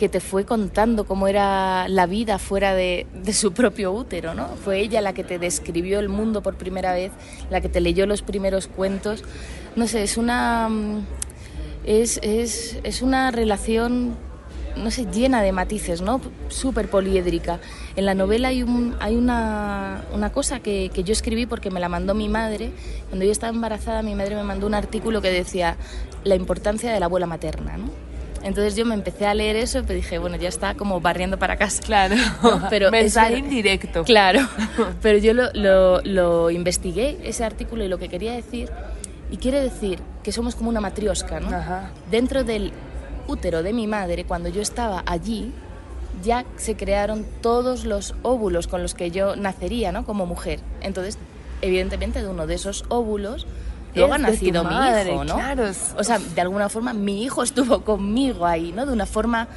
que 0.00 0.08
te 0.08 0.20
fue 0.20 0.46
contando 0.46 1.04
cómo 1.04 1.28
era 1.28 1.86
la 1.86 2.06
vida 2.06 2.38
fuera 2.38 2.74
de, 2.74 3.06
su 3.34 3.52
propio 3.52 3.92
útero, 3.92 4.32
¿no? 4.32 4.48
Fue 4.64 4.80
ella 4.80 5.02
la 5.02 5.12
que 5.12 5.24
te 5.24 5.38
describió 5.38 6.00
el 6.00 6.08
mundo 6.08 6.42
por 6.42 6.54
primera 6.54 6.94
vez, 6.94 7.12
la 7.50 7.60
que 7.60 7.68
te 7.68 7.82
leyó 7.82 8.06
los 8.06 8.22
primeros 8.22 8.66
cuentos. 8.66 9.22
No 9.76 9.86
sé, 9.86 10.02
es 10.02 10.16
una, 10.16 10.70
mm, 10.70 11.04
es, 11.84 12.18
es, 12.22 12.78
es 12.82 13.02
una 13.02 13.30
relación 13.30 14.16
no 14.74 14.90
sé, 14.90 15.04
llena 15.04 15.42
de 15.42 15.52
matices, 15.52 16.00
¿no? 16.00 16.22
Súper 16.48 16.88
poliédrica. 16.88 17.60
En 17.94 18.06
la 18.06 18.14
novela 18.14 18.48
hay, 18.48 18.62
un, 18.62 18.96
hay 19.00 19.16
una, 19.16 20.02
una 20.14 20.32
cosa 20.32 20.60
que, 20.60 20.90
que, 20.94 21.04
yo 21.04 21.12
escribí 21.12 21.44
porque 21.44 21.70
me 21.70 21.78
la 21.78 21.90
mandó 21.90 22.14
mi 22.14 22.30
madre. 22.30 22.70
Cuando 23.10 23.26
yo 23.26 23.32
estaba 23.32 23.52
embarazada, 23.52 24.00
mi 24.00 24.14
madre 24.14 24.34
me 24.34 24.44
mandó 24.44 24.66
un 24.66 24.74
artículo 24.74 25.20
que 25.20 25.30
decía 25.30 25.76
la 26.24 26.36
importancia 26.36 26.90
de 26.90 27.00
la 27.00 27.04
abuela 27.04 27.26
materna, 27.26 27.76
¿no? 27.76 28.09
Entonces 28.42 28.74
yo 28.74 28.86
me 28.86 28.94
empecé 28.94 29.26
a 29.26 29.34
leer 29.34 29.56
eso 29.56 29.80
y 29.80 29.82
dije, 29.82 30.18
bueno, 30.18 30.36
ya 30.36 30.48
está 30.48 30.74
como 30.74 31.00
barriendo 31.00 31.38
para 31.38 31.56
casa. 31.56 31.82
Claro, 31.82 32.16
pero 32.70 32.90
mensaje 32.92 33.38
indirecto. 33.38 34.04
Claro, 34.04 34.40
pero 35.02 35.18
yo 35.18 35.34
lo, 35.34 35.52
lo, 35.52 36.00
lo, 36.02 36.50
investigué, 36.50 37.18
ese 37.22 37.44
artículo, 37.44 37.84
y 37.84 37.88
lo 37.88 37.98
que 37.98 38.08
quería 38.08 38.32
decir, 38.32 38.70
y 39.30 39.36
quiere 39.36 39.60
decir 39.60 40.00
que 40.22 40.32
somos 40.32 40.54
como 40.54 40.70
una 40.70 40.80
matriosca, 40.80 41.40
¿no? 41.40 41.54
Ajá. 41.54 41.90
Dentro 42.10 42.44
del 42.44 42.72
útero 43.26 43.62
de 43.62 43.72
mi 43.72 43.86
madre, 43.86 44.24
cuando 44.24 44.48
yo 44.48 44.62
estaba 44.62 45.02
allí, 45.06 45.52
ya 46.22 46.44
se 46.56 46.76
crearon 46.76 47.26
todos 47.40 47.84
los 47.84 48.14
óvulos 48.22 48.66
con 48.66 48.82
los 48.82 48.94
que 48.94 49.10
yo 49.10 49.36
nacería, 49.36 49.92
¿no? 49.92 50.04
Como 50.04 50.26
mujer. 50.26 50.60
Entonces, 50.80 51.18
evidentemente, 51.62 52.22
de 52.22 52.28
uno 52.28 52.46
de 52.46 52.54
esos 52.54 52.84
óvulos 52.88 53.46
Luego 53.94 54.14
ha 54.14 54.18
nacido 54.18 54.64
mi 54.64 54.74
hijo, 54.74 55.24
¿no? 55.24 55.38
O 55.96 56.04
sea, 56.04 56.18
de 56.18 56.40
alguna 56.40 56.68
forma 56.68 56.92
mi 56.92 57.22
hijo 57.22 57.42
estuvo 57.42 57.82
conmigo 57.84 58.46
ahí, 58.46 58.72
¿no? 58.72 58.86
De 58.86 58.92
una 58.92 59.06
forma 59.06 59.48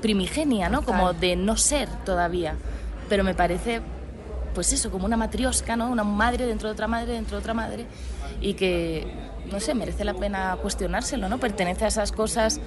primigenia, 0.00 0.68
¿no? 0.68 0.82
Como 0.82 1.12
de 1.12 1.36
no 1.36 1.56
ser 1.56 1.88
todavía. 2.04 2.56
Pero 3.08 3.24
me 3.24 3.34
parece, 3.34 3.80
pues 4.54 4.72
eso, 4.72 4.90
como 4.90 5.06
una 5.06 5.16
matriosca, 5.16 5.76
¿no? 5.76 5.90
Una 5.90 6.04
madre 6.04 6.46
dentro 6.46 6.68
de 6.68 6.72
otra 6.72 6.88
madre, 6.88 7.12
dentro 7.12 7.36
de 7.36 7.40
otra 7.40 7.54
madre. 7.54 7.86
Y 8.40 8.54
que, 8.54 9.06
no 9.50 9.60
sé, 9.60 9.74
merece 9.74 10.04
la 10.04 10.14
pena 10.14 10.56
cuestionárselo, 10.60 11.28
¿no? 11.28 11.38
Pertenece 11.38 11.84
a 11.84 11.88
esas 11.88 12.12
cosas 12.12 12.60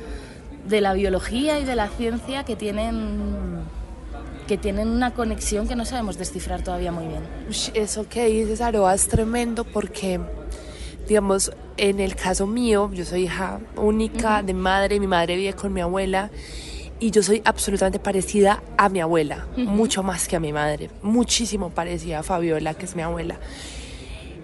de 0.68 0.82
la 0.82 0.94
biología 0.94 1.60
y 1.60 1.64
de 1.64 1.76
la 1.76 1.88
ciencia 1.88 2.44
que 2.44 2.56
tienen 2.56 3.66
que 4.48 4.58
tienen 4.58 4.88
una 4.88 5.14
conexión 5.14 5.68
que 5.68 5.76
no 5.76 5.84
sabemos 5.84 6.18
descifrar 6.18 6.64
todavía 6.64 6.92
muy 6.92 7.06
bien. 7.06 7.22
Eso 7.74 8.08
que 8.08 8.28
dices, 8.28 8.62
Aroa, 8.62 8.96
es 8.96 9.10
tremendo 9.10 9.66
porque 9.66 10.22
digamos, 11.08 11.52
en 11.78 12.00
el 12.00 12.16
caso 12.16 12.48
mío, 12.48 12.90
yo 12.94 13.06
soy 13.06 13.24
hija 13.24 13.60
única 13.76 14.44
de 14.44 14.54
madre, 14.54 15.00
mi 15.00 15.08
madre 15.08 15.36
vive 15.36 15.54
con 15.54 15.74
mi 15.74 15.82
abuela 15.82 16.30
y 17.00 17.12
yo 17.12 17.22
soy 17.22 17.42
absolutamente 17.46 18.00
parecida 18.00 18.64
a 18.78 18.90
mi 18.90 19.00
abuela, 19.00 19.48
mucho 19.56 20.04
más 20.04 20.28
que 20.28 20.36
a 20.36 20.40
mi 20.40 20.52
madre, 20.52 20.90
muchísimo 21.02 21.70
parecida 21.70 22.20
a 22.20 22.24
Fabiola, 22.24 22.74
que 22.74 22.86
es 22.86 22.96
mi 22.96 23.04
abuela. 23.04 23.38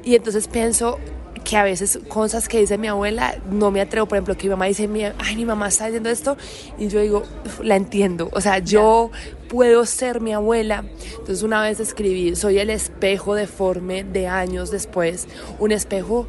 Y 0.03 0.15
entonces 0.15 0.48
pienso 0.48 1.00
que 1.43 1.58
a 1.58 1.63
veces 1.63 2.00
cosas 2.08 2.48
que 2.48 2.60
dice 2.60 2.77
mi 2.77 2.88
abuela 2.88 3.36
no 3.50 3.72
me 3.72 3.82
atrevo, 3.82 4.08
por 4.08 4.17
ejemplo, 4.17 4.38
que 4.38 4.43
mi 4.43 4.51
mamá 4.51 4.65
dice, 4.65 4.89
ay, 5.17 5.36
mi 5.36 5.46
mamá 5.46 5.67
está 5.67 5.86
diciendo 5.86 6.10
esto, 6.10 6.38
y 6.77 6.88
yo 6.88 7.01
digo, 7.01 7.24
la 7.62 7.75
entiendo, 7.75 8.29
o 8.34 8.41
sea, 8.41 8.60
yo 8.60 9.12
puedo 9.50 9.86
ser 9.86 10.22
mi 10.22 10.34
abuela. 10.34 10.84
Entonces 11.12 11.43
una 11.43 11.62
vez 11.62 11.79
escribí, 11.79 12.36
soy 12.36 12.60
el 12.60 12.70
espejo 12.70 13.36
deforme 13.36 14.03
de 14.03 14.27
años 14.27 14.72
después, 14.72 15.27
un 15.60 15.72
espejo 15.72 16.27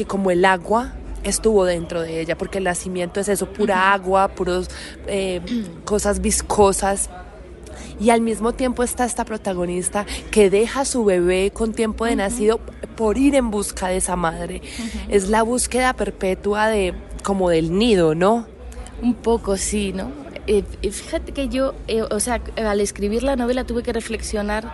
que 0.00 0.06
como 0.06 0.30
el 0.30 0.46
agua 0.46 0.94
estuvo 1.24 1.66
dentro 1.66 2.00
de 2.00 2.22
ella, 2.22 2.38
porque 2.38 2.56
el 2.56 2.64
nacimiento 2.64 3.20
es 3.20 3.28
eso, 3.28 3.52
pura 3.52 3.92
agua, 3.92 4.28
puros 4.28 4.70
eh, 5.06 5.42
cosas 5.84 6.22
viscosas. 6.22 7.10
Y 8.00 8.08
al 8.08 8.22
mismo 8.22 8.54
tiempo 8.54 8.82
está 8.82 9.04
esta 9.04 9.26
protagonista 9.26 10.06
que 10.30 10.48
deja 10.48 10.80
a 10.80 10.84
su 10.86 11.04
bebé 11.04 11.50
con 11.52 11.74
tiempo 11.74 12.06
de 12.06 12.16
nacido 12.16 12.58
por 12.96 13.18
ir 13.18 13.34
en 13.34 13.50
busca 13.50 13.88
de 13.88 13.98
esa 13.98 14.16
madre. 14.16 14.62
Es 15.10 15.28
la 15.28 15.42
búsqueda 15.42 15.92
perpetua 15.92 16.68
de 16.68 16.94
como 17.22 17.50
del 17.50 17.76
nido, 17.76 18.14
¿no? 18.14 18.46
Un 19.02 19.12
poco 19.12 19.58
sí, 19.58 19.92
¿no? 19.92 20.12
Eh, 20.46 20.64
fíjate 20.90 21.32
que 21.32 21.48
yo, 21.50 21.74
eh, 21.88 22.00
o 22.00 22.20
sea, 22.20 22.40
al 22.56 22.80
escribir 22.80 23.22
la 23.22 23.36
novela 23.36 23.64
tuve 23.64 23.82
que 23.82 23.92
reflexionar 23.92 24.72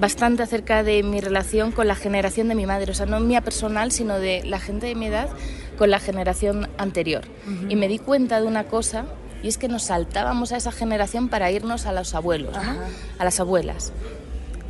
bastante 0.00 0.42
acerca 0.42 0.82
de 0.82 1.02
mi 1.02 1.20
relación 1.20 1.72
con 1.72 1.86
la 1.86 1.94
generación 1.94 2.48
de 2.48 2.54
mi 2.54 2.66
madre, 2.66 2.90
o 2.90 2.94
sea, 2.94 3.06
no 3.06 3.20
mía 3.20 3.42
personal, 3.42 3.92
sino 3.92 4.18
de 4.18 4.42
la 4.44 4.58
gente 4.58 4.86
de 4.86 4.94
mi 4.94 5.06
edad 5.06 5.28
con 5.78 5.90
la 5.90 6.00
generación 6.00 6.68
anterior. 6.78 7.22
Y 7.68 7.76
me 7.76 7.88
di 7.88 7.98
cuenta 7.98 8.40
de 8.40 8.46
una 8.46 8.64
cosa, 8.64 9.04
y 9.42 9.48
es 9.48 9.58
que 9.58 9.68
nos 9.68 9.84
saltábamos 9.84 10.52
a 10.52 10.56
esa 10.56 10.72
generación 10.72 11.28
para 11.28 11.50
irnos 11.50 11.86
a 11.86 11.92
los 11.92 12.14
abuelos, 12.14 12.56
a 12.56 13.24
las 13.24 13.40
abuelas 13.40 13.92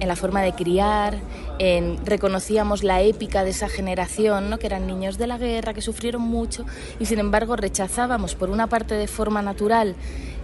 en 0.01 0.09
la 0.09 0.17
forma 0.17 0.41
de 0.43 0.55
criar, 0.55 1.19
en, 1.59 2.05
reconocíamos 2.05 2.83
la 2.83 3.03
épica 3.03 3.45
de 3.45 3.51
esa 3.51 3.69
generación, 3.69 4.49
¿no? 4.49 4.59
que 4.59 4.67
eran 4.67 4.87
niños 4.87 5.19
de 5.19 5.27
la 5.27 5.37
guerra, 5.37 5.75
que 5.75 5.83
sufrieron 5.83 6.23
mucho, 6.23 6.65
y 6.99 7.05
sin 7.05 7.19
embargo 7.19 7.55
rechazábamos 7.55 8.35
por 8.35 8.49
una 8.49 8.67
parte 8.67 8.95
de 8.95 9.07
forma 9.07 9.43
natural 9.43 9.95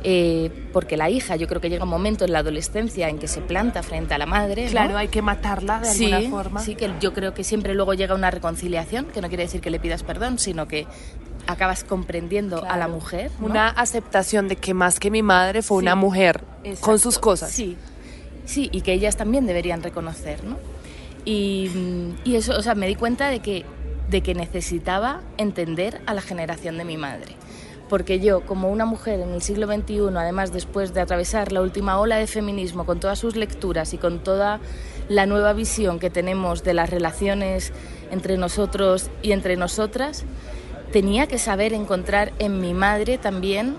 eh, 0.09 0.53
porque 0.73 0.97
la 0.97 1.11
hija, 1.11 1.35
yo 1.35 1.49
creo 1.49 1.61
que 1.61 1.69
llega 1.69 1.83
un 1.83 1.91
momento 1.91 2.25
en 2.25 2.31
la 2.31 2.39
adolescencia 2.39 3.09
en 3.09 3.19
que 3.19 3.27
se 3.27 3.41
planta 3.41 3.83
frente 3.83 4.15
a 4.15 4.19
la 4.19 4.27
madre. 4.27 4.67
Claro, 4.67 4.97
hay 4.97 5.09
que 5.09 5.21
matarla 5.21 5.81
de 5.81 5.89
alguna 5.89 6.31
forma. 6.31 6.61
Sí, 6.61 6.77
que 6.77 6.89
yo 7.01 7.13
creo 7.13 7.35
que 7.35 7.43
siempre 7.43 7.75
luego 7.75 7.93
llega 7.93 8.15
una 8.15 8.31
reconciliación, 8.31 9.07
que 9.07 9.21
no 9.21 9.27
quiere 9.27 9.43
decir 9.43 9.61
que 9.61 9.69
le 9.69 9.81
pidas 9.81 10.05
perdón, 10.05 10.39
sino 10.39 10.69
que 10.69 10.87
acabas 11.49 11.83
comprendiendo 11.83 12.65
a 12.65 12.77
la 12.77 12.87
mujer. 12.87 13.33
Una 13.41 13.67
aceptación 13.67 14.47
de 14.47 14.55
que 14.55 14.75
más 14.75 15.01
que 15.01 15.11
mi 15.11 15.25
madre 15.25 15.61
fue 15.63 15.79
una 15.79 15.97
mujer 15.97 16.45
con 16.79 17.01
sus 17.01 17.19
cosas. 17.19 17.51
Sí, 17.51 17.77
sí, 18.45 18.69
y 18.71 18.83
que 18.83 18.93
ellas 18.93 19.17
también 19.17 19.45
deberían 19.45 19.83
reconocer, 19.83 20.45
¿no? 20.45 20.57
Y, 21.25 21.69
y 22.23 22.37
eso, 22.37 22.57
o 22.57 22.63
sea, 22.63 22.77
me 22.77 22.87
di 22.87 22.95
cuenta 22.95 23.29
de 23.29 23.41
que, 23.41 23.65
de 24.09 24.21
que 24.21 24.35
necesitaba 24.35 25.23
entender 25.37 26.01
a 26.07 26.15
la 26.15 26.23
generación 26.23 26.79
de 26.79 26.85
mi 26.85 26.97
madre 26.97 27.35
porque 27.89 28.19
yo, 28.21 28.41
como 28.41 28.71
una 28.71 28.85
mujer 28.85 29.21
en 29.21 29.33
el 29.33 29.43
siglo 29.43 29.67
XXI, 29.67 30.17
además 30.17 30.53
después 30.53 30.93
de 30.93 31.01
atravesar 31.01 31.53
la 31.53 31.63
última 31.63 31.99
ola 31.99 32.17
de 32.17 32.27
feminismo 32.27 32.85
con 32.85 33.01
todas 33.01 33.19
sus 33.19 33.37
lecturas 33.37 33.95
y 33.95 33.99
con 33.99 34.19
toda 34.19 34.61
la 35.09 35.27
nueva 35.27 35.53
visión 35.53 35.99
que 35.99 36.11
tenemos 36.11 36.65
de 36.65 36.75
las 36.75 36.91
relaciones 36.91 37.73
entre 38.11 38.37
nosotros 38.37 39.11
y 39.23 39.33
entre 39.33 39.57
nosotras, 39.57 40.25
tenía 40.93 41.27
que 41.27 41.39
saber 41.39 41.73
encontrar 41.73 42.33
en 42.39 42.61
mi 42.61 42.75
madre 42.75 43.19
también 43.19 43.77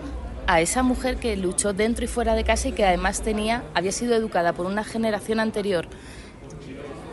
a 0.47 0.61
esa 0.61 0.83
mujer 0.83 1.17
que 1.17 1.35
luchó 1.35 1.73
dentro 1.73 2.05
y 2.05 2.07
fuera 2.07 2.33
de 2.33 2.45
casa 2.45 2.69
y 2.69 2.71
que 2.71 2.85
además 2.85 3.21
tenía, 3.21 3.63
había 3.73 3.91
sido 3.91 4.15
educada 4.15 4.53
por 4.53 4.65
una 4.65 4.85
generación 4.85 5.41
anterior 5.41 5.87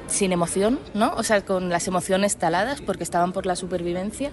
sin 0.07 0.33
emoción, 0.33 0.79
¿no? 0.93 1.13
O 1.17 1.25
sea, 1.25 1.45
con 1.45 1.71
las 1.71 1.89
emociones 1.89 2.37
taladas 2.37 2.81
porque 2.81 3.03
estaban 3.03 3.33
por 3.33 3.47
la 3.47 3.57
supervivencia 3.57 4.31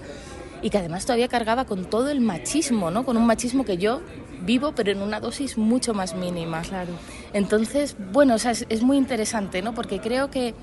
y 0.61 0.69
que 0.69 0.77
además 0.77 1.05
todavía 1.05 1.27
cargaba 1.27 1.65
con 1.65 1.85
todo 1.85 2.09
el 2.09 2.21
machismo, 2.21 2.91
¿no? 2.91 3.03
Con 3.03 3.17
un 3.17 3.25
machismo 3.25 3.65
que 3.65 3.77
yo 3.77 4.01
vivo, 4.41 4.73
pero 4.73 4.91
en 4.91 5.01
una 5.01 5.19
dosis 5.19 5.57
mucho 5.57 5.93
más 5.93 6.15
mínima. 6.15 6.61
Claro. 6.61 6.93
Entonces, 7.33 7.95
bueno, 8.11 8.35
o 8.35 8.37
sea, 8.37 8.51
es, 8.51 8.81
muy 8.81 8.97
interesante, 8.97 9.61
¿no? 9.61 9.73
Porque 9.73 9.99
creo 9.99 10.29
que, 10.29 10.53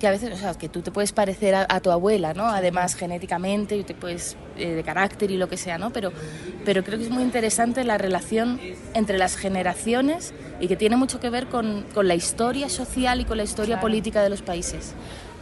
que, 0.00 0.06
a 0.06 0.10
veces, 0.10 0.32
o 0.32 0.36
sea, 0.36 0.54
que 0.54 0.68
tú 0.68 0.80
te 0.82 0.90
puedes 0.90 1.12
parecer 1.12 1.54
a, 1.54 1.80
tu 1.80 1.90
abuela, 1.90 2.34
¿no? 2.34 2.46
Además, 2.46 2.94
genéticamente, 2.94 3.76
y 3.76 3.84
te 3.84 3.94
puedes, 3.94 4.36
eh, 4.56 4.70
de 4.70 4.82
carácter 4.82 5.30
y 5.30 5.36
lo 5.36 5.48
que 5.48 5.56
sea, 5.56 5.78
¿no? 5.78 5.92
Pero, 5.92 6.12
pero 6.64 6.84
creo 6.84 6.98
que 6.98 7.04
es 7.04 7.10
muy 7.10 7.22
interesante 7.22 7.84
la 7.84 7.98
relación 7.98 8.60
entre 8.94 9.18
las 9.18 9.36
generaciones 9.36 10.32
y 10.60 10.68
que 10.68 10.76
tiene 10.76 10.96
mucho 10.96 11.20
que 11.20 11.30
ver 11.30 11.46
con, 11.46 11.84
con 11.94 12.08
la 12.08 12.14
historia 12.14 12.68
social 12.68 13.20
y 13.20 13.24
con 13.24 13.36
la 13.36 13.44
historia 13.44 13.80
política 13.80 14.22
de 14.22 14.30
los 14.30 14.42
países. 14.42 14.94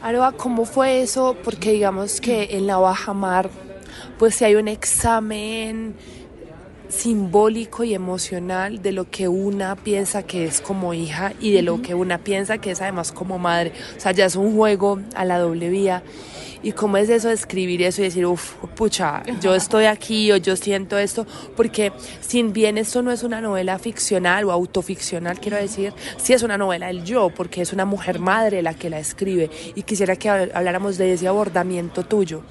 Aroa, 0.03 0.33
¿cómo 0.33 0.67
fue 0.67 1.01
eso? 1.01 1.37
Porque 1.43 1.73
digamos 1.73 2.21
que 2.21 2.57
en 2.57 2.67
la 2.67 2.77
Baja 2.77 3.15
Mar 3.15 3.49
pues 4.19 4.35
si 4.35 4.45
hay 4.45 4.55
un 4.55 4.69
examen 4.69 5.95
simbólico 6.89 7.85
y 7.85 7.95
emocional 7.95 8.83
de 8.83 8.93
lo 8.93 9.11
que 9.11 9.29
una 9.29 9.77
piensa 9.77 10.23
que 10.23 10.45
es 10.45 10.61
como 10.61 10.95
hija 10.95 11.33
y 11.41 11.53
de 11.53 11.63
lo 11.63 11.83
que 11.83 11.95
una 11.95 12.19
piensa 12.19 12.59
que 12.59 12.71
es 12.71 12.81
además 12.81 13.13
como 13.13 13.39
madre. 13.39 13.73
O 13.97 14.01
sea, 14.01 14.13
ya 14.13 14.27
es 14.27 14.37
un 14.37 14.55
juego 14.55 15.01
a 15.15 15.25
la 15.25 15.39
doble 15.39 15.69
vía. 15.69 16.03
¿Y 16.63 16.73
cómo 16.73 16.97
es 16.97 17.09
eso 17.09 17.29
de 17.29 17.35
escribir 17.35 17.83
eso 17.83 18.01
y 18.01 18.05
decir, 18.05 18.27
uff, 18.27 18.55
pucha, 18.75 19.23
yo 19.41 19.55
estoy 19.55 19.85
aquí 19.85 20.33
o 20.33 20.37
yo 20.37 20.57
siento 20.57 20.99
esto? 20.99 21.27
Porque 21.55 21.93
sin 22.21 22.53
bien 22.53 22.79
esto 22.79 23.03
no 23.03 23.13
es 23.13 23.23
una 23.23 23.41
novela 23.41 23.79
ficcional 23.79 24.45
o 24.47 24.53
autoficcional, 24.53 25.39
quiero 25.39 25.59
decir, 25.59 25.93
sí 26.17 26.33
es 26.33 26.43
una 26.43 26.59
novela 26.59 26.89
del 26.89 27.05
yo, 27.05 27.31
porque 27.31 27.63
es 27.63 27.73
una 27.73 27.85
mujer 27.85 28.19
madre 28.19 28.63
la 28.63 28.75
que 28.75 28.91
la 28.91 28.99
escribe. 28.99 29.51
Y 29.75 29.83
quisiera 29.83 30.17
que 30.17 30.29
habláramos 30.29 30.99
de 30.99 31.13
ese 31.13 31.29
abordamiento 31.29 32.05
tuyo. 32.05 32.43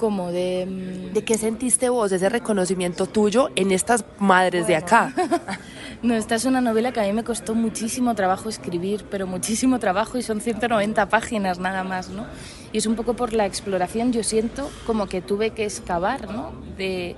Como 0.00 0.32
de... 0.32 0.66
mm, 0.66 1.12
¿De 1.12 1.24
qué 1.24 1.36
sentiste 1.36 1.90
vos 1.90 2.10
ese 2.10 2.30
reconocimiento 2.30 3.04
tuyo 3.04 3.50
en 3.54 3.70
estas 3.70 4.02
madres 4.18 4.66
de 4.66 4.76
acá? 4.76 5.12
No, 6.02 6.14
esta 6.14 6.34
es 6.34 6.46
una 6.46 6.62
novela 6.62 6.92
que 6.92 7.00
a 7.00 7.02
mí 7.02 7.12
me 7.12 7.24
costó 7.24 7.54
muchísimo 7.54 8.14
trabajo 8.14 8.48
escribir, 8.48 9.04
pero 9.10 9.26
muchísimo 9.26 9.78
trabajo 9.78 10.16
y 10.16 10.22
son 10.22 10.40
190 10.40 11.10
páginas 11.10 11.58
nada 11.58 11.84
más, 11.84 12.08
¿no? 12.08 12.24
Y 12.72 12.78
es 12.78 12.86
un 12.86 12.94
poco 12.94 13.12
por 13.12 13.34
la 13.34 13.44
exploración, 13.44 14.10
yo 14.10 14.22
siento 14.22 14.70
como 14.86 15.08
que 15.08 15.20
tuve 15.20 15.50
que 15.50 15.66
excavar, 15.66 16.30
¿no? 16.30 16.52
De, 16.78 17.16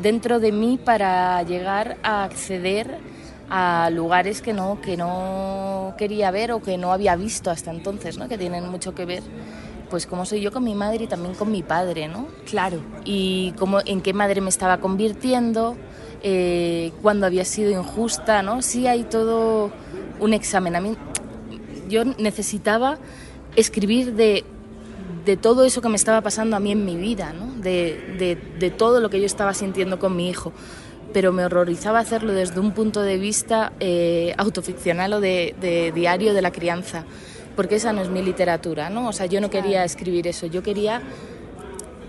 dentro 0.00 0.40
de 0.40 0.52
mí 0.52 0.80
para 0.82 1.42
llegar 1.42 1.98
a 2.02 2.24
acceder 2.24 2.96
a 3.50 3.90
lugares 3.92 4.40
que 4.40 4.54
no, 4.54 4.80
que 4.80 4.96
no 4.96 5.94
quería 5.98 6.30
ver 6.30 6.52
o 6.52 6.62
que 6.62 6.78
no 6.78 6.94
había 6.94 7.16
visto 7.16 7.50
hasta 7.50 7.72
entonces, 7.72 8.16
¿no? 8.16 8.26
Que 8.26 8.38
tienen 8.38 8.70
mucho 8.70 8.94
que 8.94 9.04
ver, 9.04 9.22
pues 9.90 10.06
cómo 10.06 10.26
soy 10.26 10.40
yo 10.40 10.52
con 10.52 10.64
mi 10.64 10.74
madre 10.74 11.04
y 11.04 11.06
también 11.06 11.34
con 11.34 11.50
mi 11.50 11.62
padre, 11.62 12.08
¿no? 12.08 12.26
Claro. 12.48 12.80
y 13.04 13.52
cómo, 13.58 13.80
en 13.84 14.00
qué 14.00 14.12
madre 14.12 14.40
me 14.40 14.48
estaba 14.48 14.78
convirtiendo, 14.78 15.76
eh, 16.22 16.92
cuándo 17.02 17.26
había 17.26 17.44
sido 17.44 17.70
injusta, 17.70 18.42
¿no? 18.42 18.62
Sí 18.62 18.86
hay 18.86 19.04
todo 19.04 19.70
un 20.20 20.32
examen. 20.32 20.76
A 20.76 20.80
mí, 20.80 20.96
yo 21.88 22.04
necesitaba 22.04 22.98
escribir 23.56 24.14
de, 24.14 24.44
de 25.24 25.36
todo 25.36 25.64
eso 25.64 25.80
que 25.80 25.88
me 25.88 25.96
estaba 25.96 26.20
pasando 26.20 26.56
a 26.56 26.60
mí 26.60 26.72
en 26.72 26.84
mi 26.84 26.96
vida, 26.96 27.32
¿no? 27.32 27.54
de, 27.64 28.14
de, 28.18 28.38
de 28.58 28.70
todo 28.70 29.00
lo 29.00 29.10
que 29.10 29.18
yo 29.18 29.26
estaba 29.26 29.54
sintiendo 29.54 29.98
con 29.98 30.14
mi 30.14 30.28
hijo. 30.28 30.52
Pero 31.12 31.32
me 31.32 31.44
horrorizaba 31.44 31.98
hacerlo 31.98 32.32
desde 32.32 32.60
un 32.60 32.72
punto 32.72 33.02
de 33.02 33.18
vista 33.18 33.72
eh, 33.80 34.34
autoficcional 34.36 35.14
o 35.14 35.20
de, 35.20 35.54
de 35.60 35.92
diario 35.92 36.34
de 36.34 36.42
la 36.42 36.52
crianza, 36.52 37.04
porque 37.56 37.76
esa 37.76 37.92
no 37.92 38.02
es 38.02 38.08
mi 38.08 38.22
literatura, 38.22 38.90
¿no? 38.90 39.08
O 39.08 39.12
sea, 39.12 39.26
yo 39.26 39.40
no 39.40 39.50
quería 39.50 39.84
escribir 39.84 40.26
eso, 40.26 40.46
yo 40.46 40.62
quería 40.62 41.02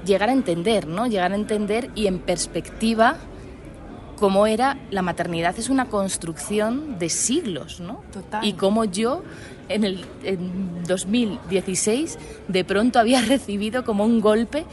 llegar 0.06 0.30
a 0.30 0.34
entender, 0.34 0.88
¿no? 0.88 1.08
Llegar 1.08 1.32
a 1.32 1.36
entender 1.36 1.90
y 1.96 2.08
en 2.08 2.20
perspectiva 2.20 3.18
cómo 4.20 4.48
era 4.48 4.80
la 4.92 5.02
maternidad 5.02 5.58
es 5.58 5.70
una 5.70 5.86
construcción 5.86 6.98
de 7.00 7.10
siglos, 7.10 7.80
¿no? 7.80 8.02
Total. 8.14 8.46
Y 8.46 8.54
cómo 8.54 8.86
yo 8.86 9.24
en 9.68 9.84
el 9.84 10.06
en 10.24 10.84
2016 10.84 12.18
de 12.48 12.64
pronto 12.64 13.00
había 13.00 13.22
recibido 13.25 13.84
como 13.84 14.06
un 14.06 14.22
golpe 14.22 14.66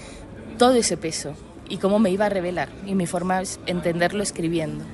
todo 0.59 0.75
ese 0.75 0.97
peso 0.97 1.35
y 1.69 1.79
cómo 1.79 1.99
me 1.99 2.11
iba 2.11 2.27
a 2.27 2.29
revelar 2.29 2.69
y 2.87 2.95
mi 2.95 3.07
forma 3.07 3.41
es 3.41 3.59
entenderlo 3.67 4.23
escribiendo. 4.23 4.85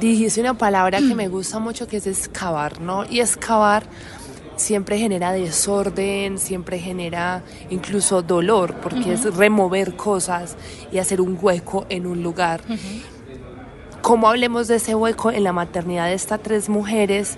Dijiste 0.00 0.40
una 0.40 0.54
palabra 0.54 0.98
que 0.98 1.14
me 1.14 1.26
gusta 1.28 1.58
mucho 1.58 1.88
que 1.88 1.96
es 1.96 2.06
excavar, 2.06 2.80
¿no? 2.80 3.04
Y 3.08 3.20
excavar 3.20 3.84
siempre 4.58 4.98
genera 4.98 5.32
desorden, 5.32 6.38
siempre 6.38 6.78
genera 6.78 7.42
incluso 7.70 8.20
dolor, 8.22 8.74
porque 8.82 9.14
es 9.14 9.24
remover 9.34 9.96
cosas 9.96 10.56
y 10.92 10.98
hacer 10.98 11.20
un 11.20 11.38
hueco 11.40 11.86
en 11.88 12.06
un 12.06 12.22
lugar. 12.22 12.60
¿Cómo 14.02 14.28
hablemos 14.28 14.68
de 14.68 14.76
ese 14.76 14.94
hueco 14.94 15.30
en 15.30 15.44
la 15.44 15.52
maternidad 15.52 16.06
de 16.06 16.14
estas 16.14 16.42
tres 16.42 16.68
mujeres? 16.68 17.36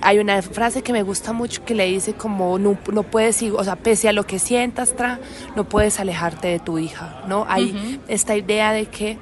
Hay 0.00 0.18
una 0.18 0.42
frase 0.42 0.82
que 0.82 0.92
me 0.92 1.02
gusta 1.04 1.32
mucho 1.32 1.64
que 1.64 1.74
le 1.74 1.86
dice 1.86 2.14
como 2.14 2.58
no, 2.58 2.76
no 2.92 3.02
puedes, 3.04 3.40
ir- 3.42 3.54
o 3.56 3.62
sea, 3.62 3.76
pese 3.76 4.08
a 4.08 4.12
lo 4.12 4.24
que 4.26 4.38
sientas, 4.40 4.96
tra, 4.96 5.20
no 5.54 5.64
puedes 5.64 6.00
alejarte 6.00 6.48
de 6.48 6.58
tu 6.58 6.78
hija, 6.78 7.22
¿no? 7.28 7.46
Hay 7.48 8.00
esta 8.08 8.36
idea 8.36 8.72
de 8.72 8.86
que 8.86 9.18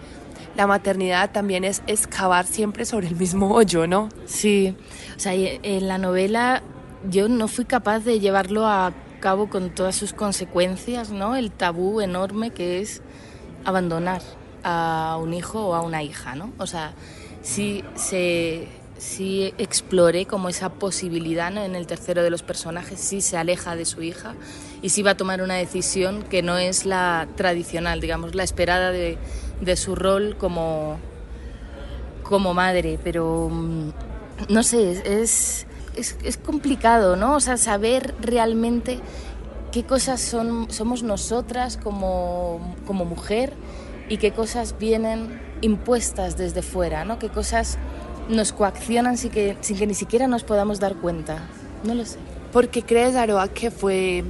la 0.57 0.67
maternidad 0.67 1.31
también 1.31 1.65
es 1.65 1.83
excavar 1.87 2.47
siempre 2.47 2.85
sobre 2.87 3.09
el 3.09 3.17
mismo 3.17 3.53
hoyo, 3.55 3.87
¿no? 3.87 4.09
Sí, 4.25 4.75
o 5.17 5.21
sea, 5.21 5.35
en 5.35 5.87
la 5.87 5.99
novela 5.99 6.63
yo 7.09 7.29
no 7.29 7.49
fui 7.49 7.65
capaz 7.65 8.01
de 8.01 8.21
llevarlo 8.21 8.67
a 8.67 8.93
cabo 9.21 9.49
con 9.49 9.71
todas 9.71 9.97
sus 9.97 10.13
consecuencias, 10.13 11.11
¿no? 11.11 11.37
El 11.37 11.51
tabú 11.51 12.01
enorme 12.01 12.51
que 12.51 12.81
es 12.81 13.03
abandonar 13.65 14.23
a 14.63 15.19
un 15.21 15.35
hijo 15.35 15.69
o 15.69 15.75
a 15.75 15.81
una 15.81 16.03
hija, 16.03 16.35
¿no? 16.35 16.53
O 16.59 16.67
sea, 16.67 16.95
sí 17.43 17.85
se 17.95 18.69
sí 19.01 19.55
exploré 19.57 20.27
como 20.27 20.51
esa 20.51 20.69
posibilidad 20.69 21.51
¿no? 21.51 21.65
en 21.65 21.75
el 21.75 21.87
tercero 21.87 22.23
de 22.23 22.29
los 22.29 22.43
personajes, 22.43 23.01
sí 23.01 23.23
se 23.23 23.39
aleja 23.39 23.75
de 23.75 23.87
su 23.87 24.03
hija 24.03 24.35
y 24.83 24.91
sí 24.91 25.03
va 25.03 25.13
a 25.13 25.17
tomar 25.17 25.41
una 25.41 25.55
decisión 25.55 26.23
que 26.23 26.43
no 26.43 26.59
es 26.59 26.85
la 26.85 27.27
tradicional, 27.35 28.01
digamos, 28.01 28.35
la 28.35 28.45
esperada 28.45 28.91
de, 28.91 29.17
de 29.63 29.77
su 29.77 29.95
rol 29.95 30.37
como, 30.37 30.99
como 32.23 32.53
madre, 32.53 32.99
pero 33.03 33.49
mm, 33.51 33.91
no 34.51 34.63
sé, 34.63 35.03
es, 35.23 35.67
es, 35.97 36.17
es, 36.25 36.37
complicado, 36.37 37.17
¿no? 37.17 37.37
O 37.37 37.41
sea, 37.41 37.57
saber 37.57 38.15
realmente 38.21 39.01
qué 39.73 39.85
cosas 39.85 40.21
son, 40.21 40.71
somos 40.71 41.03
nosotras 41.03 41.77
como, 41.77 42.75
como 42.87 43.05
mujer 43.05 43.53
y 44.09 44.17
qué 44.17 44.33
cosas 44.33 44.77
vienen 44.79 45.41
impuestas 45.61 46.37
desde 46.37 46.63
fuera, 46.63 47.05
¿no? 47.05 47.19
Qué 47.19 47.29
cosas 47.29 47.79
nos 48.29 48.53
coaccionan 48.53 49.17
sin 49.19 49.31
que, 49.31 49.57
sin 49.61 49.77
que 49.77 49.87
ni 49.87 49.95
siquiera 49.95 50.27
nos 50.27 50.45
podamos 50.45 50.81
dar 50.81 50.97
cuenta. 50.97 51.49
No 51.85 51.95
lo 51.95 52.05
sé. 52.05 52.19
¿Por 52.53 52.69
qué 52.69 52.83
crees, 52.83 53.15
Aroa, 53.15 53.49
que 53.49 53.71
fue, 53.71 54.25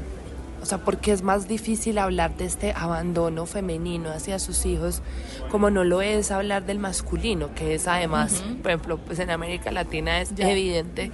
o 0.62 0.66
sea, 0.66 0.78
porque 0.78 1.12
es 1.12 1.22
más 1.22 1.48
difícil 1.48 1.98
hablar 1.98 2.36
de 2.36 2.44
este 2.44 2.72
abandono 2.76 3.46
femenino 3.46 4.10
hacia 4.10 4.38
sus 4.38 4.66
hijos, 4.66 5.02
como 5.50 5.70
no 5.70 5.84
lo 5.84 6.02
es 6.02 6.30
hablar 6.30 6.66
del 6.66 6.78
masculino, 6.78 7.54
que 7.54 7.74
es 7.74 7.88
además, 7.88 8.42
por 8.62 8.70
ejemplo, 8.70 8.98
pues 8.98 9.18
en 9.18 9.30
América 9.30 9.70
Latina 9.70 10.20
es 10.20 10.34
Ya. 10.34 10.50
evidente. 10.50 11.10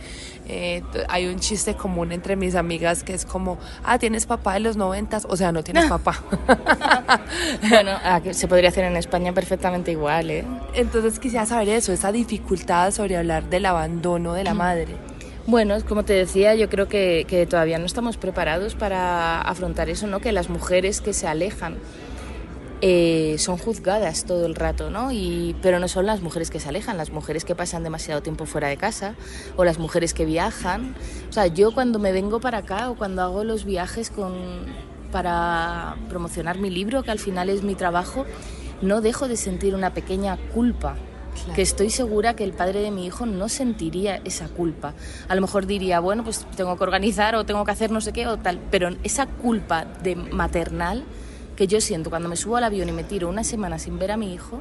Eh, 0.49 0.83
hay 1.09 1.27
un 1.27 1.39
chiste 1.41 1.75
común 1.75 2.13
entre 2.13 2.37
mis 2.37 2.55
amigas 2.55 3.03
que 3.03 3.15
es 3.15 3.25
como, 3.25 3.59
ah, 3.85 3.99
tienes 3.99 4.27
papá 4.27 4.55
de 4.55 4.61
los 4.61 4.77
noventas, 4.77 5.27
o 5.29 5.37
sea, 5.37 5.53
no 5.53 5.63
tienes 5.65 5.87
papá. 5.87 6.23
Bueno, 7.69 7.93
ah, 8.05 8.21
se 8.33 8.49
podría 8.49 8.69
hacer 8.71 8.85
en 8.85 8.97
España 8.97 9.33
perfectamente 9.33 9.91
igual, 9.93 10.31
¿eh? 10.31 10.45
Entonces 10.75 11.19
quisiera 11.19 11.47
saber 11.47 11.69
eso, 11.69 11.93
esa 11.93 12.13
dificultad 12.13 12.91
sobre 12.93 13.17
hablar 13.17 13.45
del 13.51 13.67
abandono 13.67 14.35
de 14.35 14.45
la 14.45 14.55
madre. 14.55 14.95
Bueno, 15.47 15.77
como 15.89 16.05
te 16.05 16.13
decía, 16.13 16.57
yo 16.57 16.69
creo 16.69 16.89
que, 16.89 17.25
que 17.29 17.47
todavía 17.47 17.79
no 17.79 17.87
estamos 17.87 18.17
preparados 18.17 18.75
para 18.75 19.41
afrontar 19.41 19.89
eso, 19.89 20.09
¿no? 20.09 20.19
Que 20.19 20.33
las 20.33 20.49
mujeres 20.49 21.01
que 21.01 21.13
se 21.13 21.29
alejan 21.29 21.77
eh, 22.81 23.37
son 23.39 23.57
juzgadas 23.57 24.25
todo 24.25 24.45
el 24.45 24.57
rato, 24.57 24.91
¿no? 24.91 25.13
Y, 25.13 25.55
pero 25.63 25.79
no 25.79 25.87
son 25.87 26.05
las 26.05 26.21
mujeres 26.21 26.51
que 26.51 26.59
se 26.59 26.69
alejan, 26.69 26.97
las 26.97 27.11
mujeres 27.11 27.45
que 27.45 27.55
pasan 27.55 27.85
demasiado 27.85 28.23
tiempo 28.23 28.45
fuera 28.45 28.67
de 28.67 28.77
casa 28.77 29.15
o 29.57 29.65
las 29.65 29.79
mujeres 29.79 30.15
que 30.15 30.25
viajan. 30.25 30.97
O 31.31 31.33
sea, 31.33 31.47
yo 31.47 31.73
cuando 31.73 32.01
me 32.01 32.11
vengo 32.11 32.41
para 32.41 32.59
acá 32.59 32.91
o 32.91 32.97
cuando 32.97 33.23
hago 33.23 33.45
los 33.45 33.65
viajes 33.65 34.11
con, 34.11 34.35
para 35.13 35.95
promocionar 36.09 36.59
mi 36.59 36.71
libro, 36.71 37.05
que 37.05 37.13
al 37.13 37.21
final 37.21 37.51
es 37.51 37.63
mi 37.63 37.77
trabajo, 37.77 38.27
no 38.83 39.01
dejo 39.01 39.29
de 39.29 39.37
sentir 39.37 39.77
una 39.77 39.95
pequeña 39.95 40.39
culpa 40.53 40.97
que 41.55 41.63
estoy 41.63 41.91
segura 41.91 42.35
que 42.35 42.45
el 42.45 42.53
padre 42.53 42.81
de 42.81 42.91
mi 42.91 43.07
hijo 43.07 43.27
no 43.27 43.49
sentiría 43.49 44.21
esa 44.25 44.49
culpa. 44.49 44.95
A 45.29 45.35
lo 45.35 45.41
mejor 45.41 45.67
diría, 45.67 46.01
bueno, 46.01 46.25
pues 46.25 46.47
tengo 46.57 46.77
que 46.77 46.85
organizar 46.85 47.35
o 47.37 47.45
tengo 47.45 47.65
que 47.65 47.71
hacer 47.71 47.91
no 47.91 48.01
sé 48.01 48.13
qué 48.13 48.27
o 48.27 48.37
tal, 48.37 48.59
pero 48.71 48.91
esa 49.05 49.27
culpa 49.27 49.85
de 50.03 50.17
maternal 50.17 51.05
que 51.57 51.67
yo 51.67 51.81
siento 51.81 52.11
cuando 52.11 52.29
me 52.29 52.37
subo 52.37 52.57
al 52.57 52.65
avión 52.65 52.89
y 52.89 52.93
me 52.93 53.05
tiro 53.05 53.29
una 53.29 53.45
semana 53.45 53.79
sin 53.79 53.99
ver 53.99 54.13
a 54.13 54.17
mi 54.17 54.35
hijo, 54.35 54.61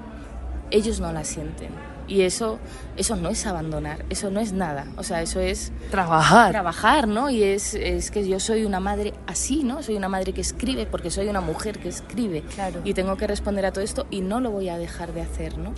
ellos 0.72 1.00
no 1.00 1.12
la 1.12 1.24
sienten. 1.24 1.70
Y 2.08 2.22
eso, 2.22 2.60
eso 2.98 3.16
no 3.16 3.30
es 3.30 3.48
abandonar, 3.48 4.06
eso 4.12 4.30
no 4.30 4.40
es 4.40 4.54
nada. 4.54 4.86
O 4.96 5.02
sea, 5.02 5.24
eso 5.24 5.40
es 5.40 5.72
Trabajar. 5.90 6.52
trabajar, 6.52 7.08
¿no? 7.08 7.32
Y 7.32 7.42
es, 7.42 7.74
es 7.74 8.12
que 8.12 8.28
yo 8.28 8.40
soy 8.40 8.64
una 8.64 8.80
madre 8.80 9.16
así, 9.26 9.64
¿no? 9.64 9.82
Soy 9.82 9.96
una 9.96 10.08
madre 10.08 10.32
que 10.32 10.42
escribe 10.42 10.86
porque 10.86 11.10
soy 11.10 11.30
una 11.30 11.42
mujer 11.42 11.80
que 11.80 11.90
escribe. 11.90 12.44
Claro. 12.54 12.82
Y 12.84 12.94
tengo 12.94 13.18
que 13.18 13.26
responder 13.26 13.66
a 13.66 13.72
todo 13.74 13.84
esto 13.84 14.06
y 14.12 14.22
no 14.22 14.40
lo 14.40 14.52
voy 14.52 14.70
a 14.70 14.78
dejar 14.78 15.14
de 15.14 15.22
hacer, 15.22 15.58
¿no? 15.58 15.74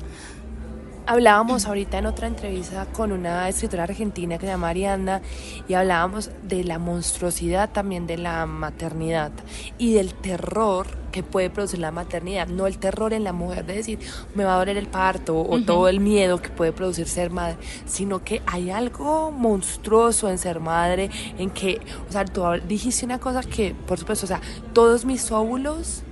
Hablábamos 1.09 1.65
ahorita 1.65 1.99
en 1.99 2.05
otra 2.05 2.27
entrevista 2.27 2.85
con 2.85 3.13
una 3.13 3.47
escritora 3.47 3.83
argentina 3.83 4.37
que 4.37 4.45
se 4.45 4.51
llama 4.51 4.67
Arianda 4.67 5.21
y 5.65 5.73
hablábamos 5.73 6.31
de 6.43 6.65
la 6.65 6.79
monstruosidad 6.79 7.69
también 7.69 8.07
de 8.07 8.17
la 8.17 8.45
maternidad 8.45 9.31
y 9.77 9.93
del 9.93 10.13
terror 10.13 10.85
que 11.13 11.23
puede 11.23 11.49
producir 11.49 11.79
la 11.79 11.91
maternidad, 11.91 12.49
no 12.49 12.67
el 12.67 12.77
terror 12.77 13.13
en 13.13 13.23
la 13.23 13.31
mujer 13.31 13.65
de 13.65 13.75
decir 13.75 13.99
me 14.35 14.43
va 14.43 14.55
a 14.55 14.57
doler 14.57 14.75
el 14.75 14.87
parto 14.87 15.39
o 15.39 15.61
todo 15.61 15.87
el 15.87 16.01
miedo 16.01 16.41
que 16.41 16.49
puede 16.49 16.73
producir 16.73 17.07
ser 17.07 17.29
madre, 17.29 17.55
sino 17.85 18.21
que 18.21 18.41
hay 18.45 18.69
algo 18.69 19.31
monstruoso 19.31 20.29
en 20.29 20.37
ser 20.37 20.59
madre, 20.59 21.09
en 21.37 21.51
que, 21.51 21.79
o 22.09 22.11
sea, 22.11 22.25
tú 22.25 22.43
dijiste 22.67 23.05
una 23.05 23.19
cosa 23.19 23.43
que, 23.43 23.73
por 23.73 23.97
supuesto, 23.97 24.25
o 24.25 24.27
sea, 24.27 24.41
todos 24.73 25.05
mis 25.05 25.31
óvulos 25.31 26.03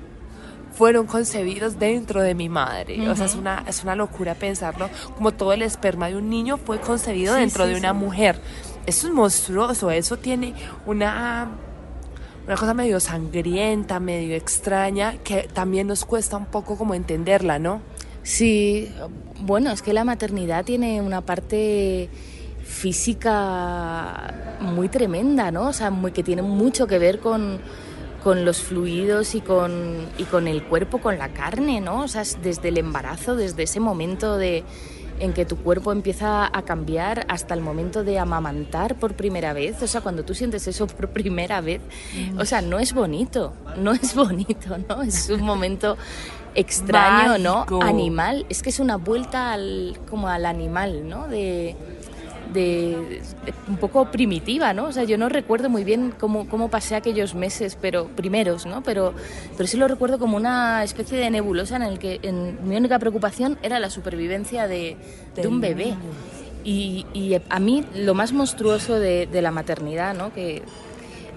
fueron 0.75 1.07
concebidos 1.07 1.79
dentro 1.79 2.21
de 2.21 2.35
mi 2.35 2.49
madre. 2.49 3.09
O 3.09 3.15
sea, 3.15 3.25
es 3.25 3.35
una, 3.35 3.63
es 3.67 3.83
una 3.83 3.95
locura 3.95 4.35
pensarlo. 4.35 4.89
Como 5.15 5.31
todo 5.33 5.53
el 5.53 5.61
esperma 5.61 6.09
de 6.09 6.17
un 6.17 6.29
niño 6.29 6.57
fue 6.57 6.79
concebido 6.79 7.33
Sí, 7.33 7.39
dentro 7.39 7.65
sí, 7.65 7.71
de 7.71 7.79
una 7.79 7.91
sí. 7.91 7.97
mujer. 7.97 8.39
Eso 8.85 9.07
es 9.07 9.13
monstruoso. 9.13 9.89
Eso 9.89 10.17
tiene 10.17 10.53
una, 10.85 11.49
una 12.45 12.55
cosa 12.55 12.73
medio 12.73 12.99
sangrienta, 12.99 13.99
medio 13.99 14.35
extraña, 14.35 15.15
que 15.23 15.49
también 15.51 15.87
nos 15.87 16.05
cuesta 16.05 16.37
un 16.37 16.45
poco 16.45 16.77
como 16.77 16.93
entenderla, 16.93 17.57
¿no? 17.57 17.81
Sí, 18.23 18.91
bueno, 19.41 19.71
es 19.71 19.81
que 19.81 19.93
la 19.93 20.03
maternidad 20.03 20.65
tiene 20.65 20.99
una 21.01 21.21
parte 21.21 22.09
física 22.63 24.33
muy 24.59 24.89
tremenda, 24.89 25.51
¿no? 25.51 25.67
O 25.69 25.73
sea, 25.73 25.89
muy, 25.91 26.11
que 26.11 26.23
tiene 26.23 26.41
mucho 26.41 26.87
que 26.87 26.97
ver 26.99 27.19
con, 27.19 27.59
con 28.25 28.43
los 28.43 28.63
fluidos 28.63 29.35
y 29.35 29.41
con, 29.41 30.09
y 30.17 30.23
con 30.23 30.47
el 30.47 30.63
cuerpo, 30.63 30.97
con 30.97 31.19
la 31.19 31.31
carne, 31.31 31.79
¿no? 31.79 32.01
O 32.01 32.07
sea, 32.07 32.23
desde 32.41 32.69
el 32.69 32.79
embarazo, 32.79 33.35
desde 33.35 33.61
ese 33.61 33.79
momento 33.79 34.39
de, 34.39 34.63
en 35.19 35.31
que 35.31 35.45
tu 35.45 35.57
cuerpo 35.57 35.91
empieza 35.91 36.49
a 36.51 36.63
cambiar 36.63 37.27
hasta 37.29 37.53
el 37.53 37.61
momento 37.61 38.03
de 38.03 38.17
amamantar 38.17 38.95
por 38.95 39.13
primera 39.13 39.53
vez. 39.53 39.79
O 39.83 39.85
sea, 39.85 40.01
cuando 40.01 40.25
tú 40.25 40.33
sientes 40.33 40.67
eso 40.67 40.87
por 40.87 41.09
primera 41.09 41.61
vez, 41.61 41.81
o 42.39 42.45
sea, 42.45 42.63
no 42.63 42.79
es 42.79 42.95
bonito, 42.95 43.53
no 43.77 43.91
es 43.91 44.15
bonito, 44.15 44.75
¿no? 44.89 45.03
Es 45.03 45.29
un 45.29 45.41
momento 45.41 45.95
extraño, 46.55 47.37
¿no? 47.37 47.67
Animal, 47.83 48.47
es 48.49 48.63
que 48.63 48.71
es 48.71 48.79
una 48.79 48.95
vuelta 48.95 49.53
al, 49.53 49.99
como 50.09 50.29
al 50.29 50.47
animal, 50.47 51.07
¿no? 51.07 51.27
De, 51.27 51.75
de, 52.55 53.21
un 53.67 53.77
poco 53.77 54.09
primitiva, 54.09 54.73
¿no? 54.73 54.85
O 54.85 54.91
sea, 54.91 55.03
yo 55.03 55.19
no 55.19 55.29
recuerdo 55.29 55.69
muy 55.69 55.83
bien 55.83 56.11
cómo, 56.19 56.49
cómo 56.49 56.69
pasé 56.69 56.95
aquellos 56.95 57.35
meses, 57.35 57.77
pero 57.79 58.07
primeros, 58.07 58.65
¿no? 58.65 58.81
Pero, 58.81 59.13
pero 59.55 59.67
sí 59.67 59.77
lo 59.77 59.87
recuerdo 59.87 60.17
como 60.17 60.37
una 60.37 60.83
especie 60.83 61.19
de 61.19 61.29
nebulosa 61.29 61.75
en 61.75 61.83
el 61.83 61.99
que 61.99 62.19
en, 62.23 62.67
mi 62.67 62.75
única 62.75 62.97
preocupación 62.97 63.59
era 63.61 63.79
la 63.79 63.91
supervivencia 63.91 64.67
de, 64.67 64.97
de 65.35 65.47
un 65.47 65.61
bebé. 65.61 65.93
Y, 66.63 67.05
y, 67.13 67.39
a 67.47 67.59
mí 67.59 67.85
lo 67.93 68.15
más 68.15 68.33
monstruoso 68.33 68.97
de, 68.97 69.27
de 69.27 69.41
la 69.43 69.51
maternidad, 69.51 70.15
¿no? 70.15 70.33
Que, 70.33 70.63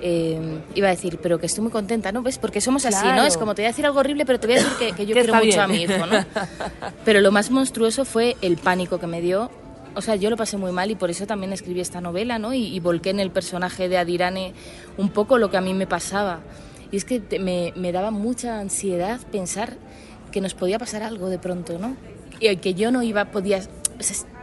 eh, 0.00 0.60
iba 0.74 0.88
a 0.88 0.90
decir, 0.90 1.18
pero 1.22 1.38
que 1.38 1.46
estoy 1.46 1.62
muy 1.62 1.72
contenta, 1.72 2.12
¿no? 2.12 2.22
¿Ves? 2.22 2.38
Porque 2.38 2.60
somos 2.60 2.86
así, 2.86 3.06
¿no? 3.06 3.24
Es 3.24 3.36
como 3.36 3.54
te 3.54 3.62
voy 3.62 3.66
a 3.66 3.70
decir 3.70 3.84
algo 3.84 4.00
horrible, 4.00 4.24
pero 4.24 4.38
te 4.38 4.46
voy 4.46 4.56
a 4.56 4.58
decir 4.60 4.72
que, 4.78 4.92
que 4.92 5.06
yo 5.06 5.14
quiero 5.14 5.34
mucho 5.34 5.60
a 5.60 5.66
mi 5.66 5.82
hijo, 5.82 6.06
¿no? 6.06 6.24
Pero 7.04 7.20
lo 7.20 7.32
más 7.32 7.50
monstruoso 7.50 8.04
fue 8.04 8.36
el 8.40 8.56
pánico 8.56 8.98
que 8.98 9.06
me 9.06 9.20
dio 9.20 9.50
o 9.94 10.02
sea, 10.02 10.16
yo 10.16 10.30
lo 10.30 10.36
pasé 10.36 10.56
muy 10.56 10.72
mal 10.72 10.90
y 10.90 10.94
por 10.94 11.10
eso 11.10 11.26
también 11.26 11.52
escribí 11.52 11.80
esta 11.80 12.00
novela, 12.00 12.38
¿no? 12.38 12.54
Y, 12.54 12.78
volqué 12.80 13.10
en 13.10 13.20
el 13.20 13.30
personaje 13.30 13.88
de 13.88 13.98
Adirane 13.98 14.54
un 14.96 15.10
poco 15.10 15.38
lo 15.38 15.50
que 15.50 15.56
a 15.56 15.60
mí 15.60 15.74
me 15.74 15.86
pasaba. 15.86 16.40
Y 16.90 16.96
es 16.96 17.04
que 17.04 17.20
me, 17.38 17.72
me, 17.76 17.92
daba 17.92 18.10
mucha 18.10 18.60
ansiedad 18.60 19.20
pensar 19.30 19.76
que 20.32 20.40
nos 20.40 20.54
podía 20.54 20.78
pasar 20.78 21.02
algo 21.02 21.28
de 21.28 21.38
pronto, 21.38 21.78
¿no? 21.78 21.96
Y 22.40 22.54
que 22.56 22.74
yo 22.74 22.90
no 22.90 23.02
iba, 23.02 23.26
podía... 23.26 23.60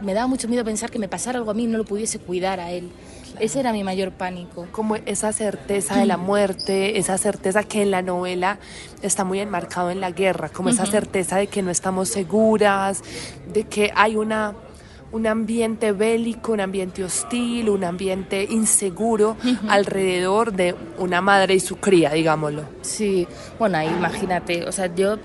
me 0.00 0.14
daba 0.14 0.26
mucho 0.26 0.48
miedo 0.48 0.64
pensar 0.64 0.90
que 0.90 0.98
me 0.98 1.08
pasara 1.08 1.38
algo 1.38 1.50
a 1.50 1.54
mí 1.54 1.64
y 1.64 1.66
no 1.66 1.78
lo 1.78 1.84
pudiese 1.84 2.18
cuidar 2.18 2.60
a 2.60 2.70
él. 2.70 2.90
Ese 3.40 3.60
era 3.60 3.72
mi 3.72 3.84
mayor 3.84 4.12
pánico. 4.12 4.66
Como 4.72 4.96
esa 4.96 5.32
certeza 5.32 5.98
de 5.98 6.06
la 6.06 6.16
muerte, 6.18 6.98
esa 6.98 7.18
certeza 7.18 7.64
que 7.64 7.82
en 7.82 7.90
la 7.90 8.02
novela 8.02 8.58
está 9.02 9.24
muy 9.24 9.40
enmarcado 9.40 9.90
en 9.90 10.00
la 10.00 10.10
guerra, 10.10 10.48
como 10.48 10.68
esa 10.68 10.86
certeza 10.86 11.36
de 11.36 11.46
que 11.46 11.62
no 11.62 11.70
estamos 11.70 12.08
seguras, 12.08 13.02
de 13.52 13.64
que 13.64 13.92
hay 13.94 14.16
una 14.16 14.54
un 15.12 15.26
ambiente 15.26 15.92
bélico, 15.92 16.52
un 16.52 16.60
ambiente 16.60 17.04
hostil, 17.04 17.68
un 17.70 17.84
ambiente 17.84 18.46
inseguro 18.50 19.36
alrededor 19.68 20.52
de 20.52 20.74
una 20.98 21.20
madre 21.20 21.54
y 21.54 21.60
su 21.60 21.76
cría, 21.76 22.10
digámoslo. 22.10 22.62
Sí, 22.82 23.26
bueno, 23.58 23.78
ahí 23.78 23.88
imagínate, 23.88 24.64
o 24.66 24.72
sea, 24.72 24.92
yo 24.94 25.18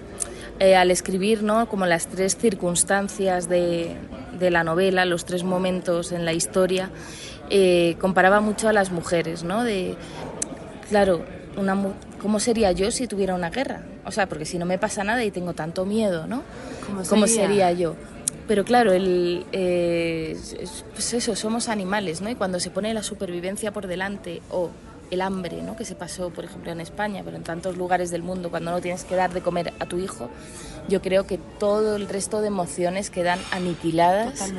eh, 0.59 0.75
al 0.75 0.91
escribir, 0.91 1.41
¿no? 1.41 1.67
Como 1.67 1.85
las 1.87 2.07
tres 2.07 2.37
circunstancias 2.37 3.49
de, 3.49 3.95
de, 4.37 4.51
la 4.51 4.63
novela, 4.63 5.05
los 5.05 5.25
tres 5.25 5.43
momentos 5.43 6.11
en 6.11 6.23
la 6.23 6.33
historia, 6.33 6.91
eh, 7.49 7.95
comparaba 7.99 8.41
mucho 8.41 8.69
a 8.69 8.73
las 8.73 8.91
mujeres, 8.91 9.43
¿no? 9.43 9.63
De, 9.63 9.95
claro, 10.87 11.25
una, 11.57 11.75
¿cómo 12.21 12.39
sería 12.39 12.71
yo 12.71 12.91
si 12.91 13.07
tuviera 13.07 13.33
una 13.33 13.49
guerra? 13.49 13.81
O 14.05 14.11
sea, 14.11 14.27
porque 14.29 14.45
si 14.45 14.57
no 14.57 14.65
me 14.65 14.77
pasa 14.77 15.03
nada 15.03 15.23
y 15.23 15.31
tengo 15.31 15.53
tanto 15.53 15.85
miedo, 15.85 16.27
¿no? 16.27 16.43
¿Cómo 17.09 17.27
sería 17.27 17.71
yo? 17.71 17.95
Pero 18.47 18.65
claro, 18.65 18.91
el, 18.91 19.45
eh, 19.51 20.37
pues 20.93 21.13
eso, 21.13 21.35
somos 21.35 21.69
animales, 21.69 22.21
¿no? 22.21 22.29
Y 22.29 22.35
cuando 22.35 22.59
se 22.59 22.69
pone 22.69 22.93
la 22.93 23.03
supervivencia 23.03 23.71
por 23.71 23.87
delante 23.87 24.41
o 24.49 24.69
el 25.11 25.21
hambre, 25.21 25.61
¿no? 25.61 25.75
Que 25.75 25.85
se 25.85 25.95
pasó, 25.95 26.29
por 26.29 26.45
ejemplo, 26.45 26.71
en 26.71 26.81
España, 26.81 27.21
pero 27.23 27.37
en 27.37 27.43
tantos 27.43 27.77
lugares 27.77 28.11
del 28.11 28.23
mundo, 28.23 28.49
cuando 28.49 28.71
no 28.71 28.81
tienes 28.81 29.03
que 29.03 29.15
dar 29.15 29.33
de 29.33 29.41
comer 29.41 29.73
a 29.79 29.85
tu 29.85 29.97
hijo, 29.97 30.29
yo 30.87 31.01
creo 31.01 31.27
que 31.27 31.37
todo 31.37 31.97
el 31.97 32.07
resto 32.07 32.41
de 32.41 32.47
emociones 32.47 33.09
quedan 33.09 33.39
aniquiladas 33.51 34.51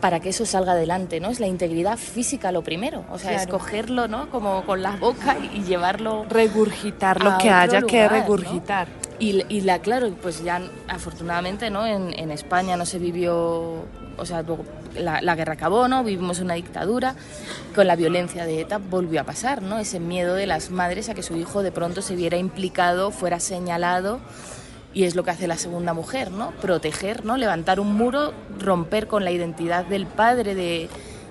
para 0.00 0.20
que 0.20 0.30
eso 0.30 0.46
salga 0.46 0.72
adelante, 0.72 1.20
¿no? 1.20 1.28
Es 1.28 1.40
la 1.40 1.46
integridad 1.46 1.98
física 1.98 2.52
lo 2.52 2.62
primero, 2.62 3.04
o 3.12 3.18
sea, 3.18 3.34
escogerlo, 3.34 4.08
¿no? 4.08 4.30
Como 4.30 4.64
con 4.64 4.82
la 4.82 4.92
boca 4.92 5.36
y 5.38 5.62
llevarlo... 5.62 6.24
Regurgitar 6.28 7.22
lo 7.22 7.36
que 7.38 7.50
haya 7.50 7.82
que 7.82 8.08
regurgitar. 8.08 8.88
Y, 9.20 9.60
la, 9.60 9.80
claro, 9.80 10.10
pues 10.22 10.42
ya 10.42 10.62
afortunadamente 10.88 11.68
¿no? 11.68 11.86
En, 11.86 12.30
España 12.30 12.78
no 12.78 12.86
se 12.86 12.98
vivió, 12.98 13.84
o 14.16 14.24
sea, 14.24 14.42
la, 14.96 15.20
la, 15.20 15.36
guerra 15.36 15.52
acabó, 15.52 15.88
¿no? 15.88 16.02
Vivimos 16.02 16.40
una 16.40 16.54
dictadura, 16.54 17.14
con 17.74 17.86
la 17.86 17.96
violencia 17.96 18.46
de 18.46 18.62
ETA 18.62 18.78
volvió 18.78 19.20
a 19.20 19.24
pasar, 19.24 19.60
¿no? 19.60 19.78
Ese 19.78 20.00
miedo 20.00 20.34
de 20.36 20.46
las 20.46 20.70
madres 20.70 21.10
a 21.10 21.14
que 21.14 21.22
su 21.22 21.36
hijo 21.36 21.62
de 21.62 21.70
pronto 21.70 22.00
se 22.00 22.16
viera 22.16 22.38
implicado, 22.38 23.10
fuera 23.10 23.40
señalado, 23.40 24.20
y 24.94 25.04
es 25.04 25.14
lo 25.14 25.22
que 25.22 25.32
hace 25.32 25.46
la 25.46 25.58
segunda 25.58 25.92
mujer, 25.92 26.30
¿no? 26.30 26.52
Proteger, 26.52 27.26
¿no? 27.26 27.36
Levantar 27.36 27.78
un 27.78 27.94
muro, 27.94 28.32
romper 28.58 29.06
con 29.06 29.24
la 29.24 29.32
identidad 29.32 29.84
del 29.84 30.06
padre 30.06 30.54
de, 30.54 30.88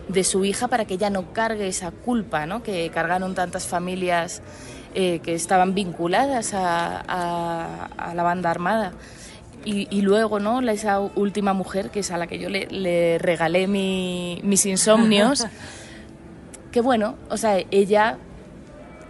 de 0.09 0.23
su 0.23 0.45
hija 0.45 0.67
para 0.67 0.85
que 0.85 0.93
ella 0.93 1.09
no 1.09 1.33
cargue 1.33 1.67
esa 1.67 1.89
culpa, 1.89 2.45
¿no? 2.45 2.61
Que 2.61 2.91
cargaron 2.91 3.33
tantas 3.33 3.65
familias 3.65 4.43
eh, 4.95 5.19
que 5.19 5.35
estaban 5.35 5.73
vinculadas 5.73 6.53
a, 6.53 7.89
la 8.15 8.23
banda 8.23 8.49
armada. 8.49 8.93
Y, 9.65 10.01
luego, 10.01 10.39
¿no? 10.39 10.61
Esa 10.61 10.99
última 10.99 11.53
mujer, 11.53 11.91
que 11.91 11.99
es 11.99 12.09
a 12.09 12.17
la 12.17 12.25
que 12.25 12.39
yo 12.39 12.49
le, 12.49 13.17
regalé 13.19 13.67
mis 13.67 14.65
insomnios, 14.65 15.45
que 16.71 16.81
bueno, 16.81 17.15
o 17.29 17.37
sea, 17.37 17.57
ella 17.69 18.17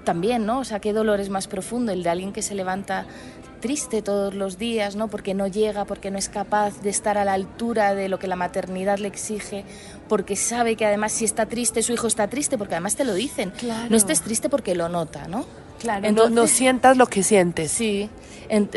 también, 0.03 0.45
¿no? 0.45 0.59
O 0.59 0.63
sea, 0.63 0.79
qué 0.79 0.91
dolor 0.91 1.19
es 1.19 1.29
más 1.29 1.47
profundo, 1.47 1.91
el 1.91 2.03
de 2.03 2.09
alguien 2.09 2.33
que 2.33 2.41
se 2.41 2.55
levanta 2.55 3.05
triste 3.59 4.01
todos 4.01 4.33
los 4.33 4.57
días, 4.57 4.95
¿no? 4.95 5.07
Porque 5.07 5.33
no 5.33 5.47
llega, 5.47 5.85
porque 5.85 6.11
no 6.11 6.17
es 6.17 6.29
capaz 6.29 6.81
de 6.81 6.89
estar 6.89 7.17
a 7.17 7.25
la 7.25 7.33
altura 7.33 7.93
de 7.93 8.09
lo 8.09 8.19
que 8.19 8.27
la 8.27 8.35
maternidad 8.35 8.97
le 8.97 9.07
exige, 9.07 9.65
porque 10.07 10.35
sabe 10.35 10.75
que 10.75 10.85
además 10.85 11.11
si 11.11 11.25
está 11.25 11.45
triste, 11.45 11.83
su 11.83 11.93
hijo 11.93 12.07
está 12.07 12.27
triste, 12.27 12.57
porque 12.57 12.75
además 12.75 12.95
te 12.95 13.05
lo 13.05 13.13
dicen. 13.13 13.53
No 13.89 13.95
estés 13.95 14.21
triste 14.21 14.49
porque 14.49 14.75
lo 14.75 14.89
nota, 14.89 15.27
¿no? 15.27 15.45
Claro, 15.79 16.29
no, 16.29 16.47
sientas 16.47 16.97
lo 16.97 17.07
que 17.07 17.23
sientes. 17.23 17.71
Sí, 17.71 18.09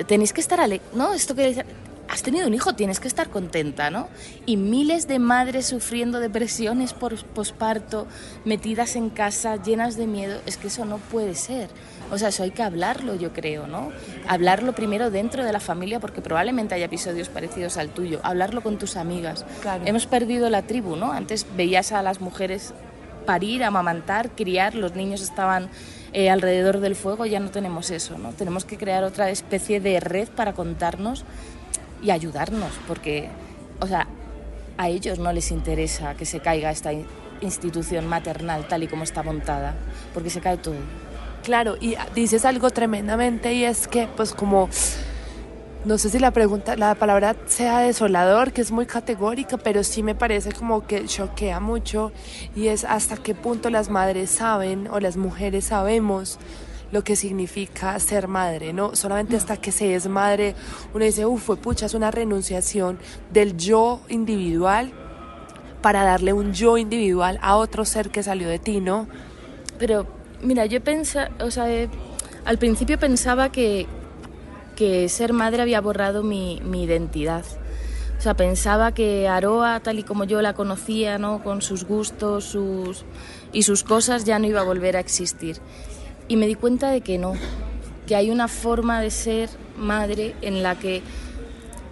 tenéis 0.07 0.33
que 0.33 0.41
estar 0.41 0.61
alegre, 0.61 0.87
¿no? 0.95 1.13
Esto 1.15 1.35
que 1.35 1.65
has 2.09 2.23
tenido 2.23 2.47
un 2.47 2.53
hijo, 2.53 2.75
tienes 2.75 3.01
que 3.01 3.09
estar 3.09 3.31
contenta, 3.31 3.91
¿no? 3.91 4.09
Y 4.45 4.59
miles 4.59 5.09
de 5.09 5.19
madres 5.19 5.67
sufriendo 5.67 6.21
depresiones 6.21 6.93
por 6.93 7.17
posparto, 7.25 8.07
metidas 8.45 8.97
en 8.97 9.09
casa, 9.09 9.57
llenas 9.57 9.97
de 9.97 10.07
miedo, 10.07 10.41
es 10.45 10.59
que 10.59 10.67
eso 10.67 10.85
no 10.85 10.99
puede 10.99 11.35
ser. 11.35 11.71
O 12.11 12.19
sea, 12.19 12.29
eso 12.29 12.43
hay 12.43 12.51
que 12.51 12.63
hablarlo, 12.63 13.15
yo 13.15 13.33
creo, 13.33 13.67
¿no? 13.67 13.91
Hablarlo 14.29 14.75
primero 14.75 15.11
dentro 15.11 15.43
de 15.43 15.53
la 15.53 15.61
familia, 15.61 16.01
porque 16.01 16.21
probablemente 16.21 16.75
haya 16.75 16.85
episodios 16.85 17.31
parecidos 17.31 17.79
al 17.79 17.89
tuyo. 17.89 18.21
Hablarlo 18.23 18.63
con 18.63 18.77
tus 18.79 18.97
amigas. 18.97 19.47
Hemos 19.87 20.07
perdido 20.07 20.51
la 20.51 20.63
tribu, 20.63 20.97
¿no? 20.97 21.13
Antes 21.13 21.47
veías 21.57 21.93
a 21.93 22.03
las 22.03 22.21
mujeres 22.21 22.75
parir, 23.25 23.65
amamantar, 23.65 24.31
criar, 24.31 24.75
los 24.75 24.95
niños 24.95 25.23
estaban 25.23 25.69
eh, 26.13 26.31
alrededor 26.31 26.81
del 26.81 26.95
fuego, 26.95 27.27
ya 27.27 27.41
no 27.41 27.51
tenemos 27.51 27.91
eso, 27.91 28.19
¿no? 28.19 28.33
Tenemos 28.33 28.65
que 28.65 28.77
crear 28.77 29.05
otra 29.05 29.31
especie 29.31 29.81
de 29.81 29.99
red 30.01 30.29
para 30.29 30.53
contarnos 30.53 31.25
y 32.03 32.11
ayudarnos, 32.11 32.73
porque, 32.87 33.29
o 33.81 33.87
sea, 33.87 34.07
a 34.77 34.89
ellos 34.89 35.19
no 35.19 35.33
les 35.33 35.51
interesa 35.51 36.15
que 36.15 36.27
se 36.27 36.41
caiga 36.41 36.71
esta 36.71 36.91
institución 37.41 38.07
maternal 38.07 38.67
tal 38.69 38.83
y 38.83 38.89
como 38.89 39.05
está 39.05 39.23
montada, 39.23 39.75
porque 40.13 40.31
se 40.31 40.41
cae 40.41 40.57
todo. 40.57 40.77
Claro, 41.43 41.77
y 41.81 41.97
dices 42.15 42.45
algo 42.45 42.71
tremendamente 42.71 43.53
y 43.55 43.65
es 43.65 43.89
que, 43.89 44.07
pues 44.17 44.33
como 44.33 44.69
no 45.85 45.99
sé 45.99 46.11
si 46.11 46.19
la 46.21 46.31
pregunta, 46.31 46.77
la 46.77 46.95
palabra 46.95 47.35
sea 47.47 47.81
desolador, 47.81 48.53
que 48.53 48.61
es 48.61 48.71
muy 48.71 48.87
categórica, 48.87 49.57
pero 49.57 49.83
sí 49.83 50.03
me 50.03 50.15
parece 50.15 50.53
como 50.53 50.87
que 50.87 51.05
choquea 51.07 51.59
mucho 51.59 52.13
y 52.55 52.69
es 52.69 52.85
hasta 52.85 53.17
qué 53.17 53.35
punto 53.35 53.69
las 53.69 53.91
madres 53.91 54.31
saben 54.31 54.89
o 54.89 55.01
las 55.01 55.17
mujeres 55.17 55.67
sabemos 55.67 56.39
lo 56.93 57.03
que 57.03 57.17
significa 57.17 57.99
ser 57.99 58.29
madre, 58.29 58.73
¿no? 58.73 58.95
Solamente 58.95 59.37
hasta 59.37 59.57
que 59.57 59.73
se 59.73 59.95
es 59.95 60.07
madre 60.07 60.55
uno 60.95 61.05
dice, 61.05 61.27
uff, 61.27 61.43
fue 61.43 61.57
pucha, 61.57 61.87
es 61.87 61.95
una 61.95 62.11
renunciación 62.11 62.99
del 63.33 63.57
yo 63.57 64.03
individual 64.09 64.93
para 65.81 66.05
darle 66.05 66.33
un 66.33 66.53
yo 66.53 66.79
individual 66.79 67.41
a 67.43 67.57
otro 67.57 67.85
ser 67.85 68.11
que 68.11 68.23
salió 68.23 68.49
de 68.49 68.61
ti, 68.61 68.81
¿no? 68.81 69.09
Pero, 69.79 70.07
mira, 70.43 70.65
yo 70.67 70.81
pensaba, 70.81 71.31
o 71.41 71.51
sea, 71.51 71.69
eh, 71.73 71.89
al 72.45 72.59
principio 72.59 72.99
pensaba 72.99 73.51
que, 73.51 73.87
que 74.83 75.09
ser 75.09 75.33
madre 75.33 75.63
había 75.63 75.81
borrado 75.81 76.25
mi, 76.25 76.57
identidad. 76.57 77.45
O 78.19 78.21
sea, 78.21 78.35
pensaba 78.35 78.93
que 78.93 79.29
Aroa, 79.29 79.79
tal 79.79 80.01
y 80.01 80.03
como 80.03 80.25
yo 80.25 80.43
la 80.43 80.55
conocía, 80.55 81.19
¿no? 81.19 81.41
con 81.45 81.63
sus 81.63 81.85
gustos 81.85 82.45
sus, 82.47 83.05
y 83.53 83.63
sus 83.63 83.85
cosas, 83.85 84.25
ya 84.25 84.41
no 84.41 84.49
iba 84.49 84.61
a 84.61 84.65
volver 84.65 84.97
a 84.97 85.01
existir. 85.01 85.59
Y 86.27 86.37
me 86.37 86.49
di 86.49 86.57
cuenta 86.57 86.91
de 86.91 87.01
que 87.01 87.17
no, 87.17 87.35
que 88.09 88.17
hay 88.17 88.33
una 88.33 88.49
forma 88.49 89.01
de 89.01 89.13
ser 89.13 89.51
madre 89.77 90.35
en 90.43 90.65
la 90.65 90.77
que 90.77 91.01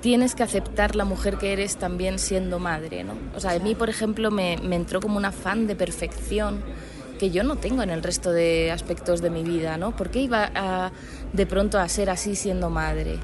tienes 0.01 0.35
que 0.35 0.43
aceptar 0.43 0.97
la 0.97 1.05
mujer 1.05 1.39
que 1.39 1.53
eres 1.53 1.77
también 1.77 2.19
siendo 2.19 2.59
madre. 2.59 3.05
¿no? 3.05 3.13
O 3.37 3.41
sea, 3.41 3.53
a 3.53 3.59
mí, 3.61 3.77
por 3.77 3.89
ejemplo, 3.89 4.33
me, 4.33 4.57
me 4.65 4.75
entró 4.75 5.01
como 5.01 5.17
un 5.17 5.27
afán 5.27 5.69
de 5.69 5.77
perfección 5.77 6.61
que 7.21 7.31
yo 7.31 7.45
no 7.45 7.57
tengo 7.57 7.83
en 7.83 7.91
el 7.91 8.03
resto 8.03 8.33
de 8.33 8.71
aspectos 8.73 9.21
de 9.21 9.29
mi 9.29 9.43
vida, 9.43 9.77
¿no? 9.77 9.95
¿Por 9.95 10.09
qué 10.09 10.21
iba 10.21 10.51
a, 10.55 10.91
de 11.35 11.45
pronto 11.45 11.79
a 11.79 11.87
ser 11.87 12.09
así 12.09 12.35
siendo 12.35 12.71
madre? 12.71 13.19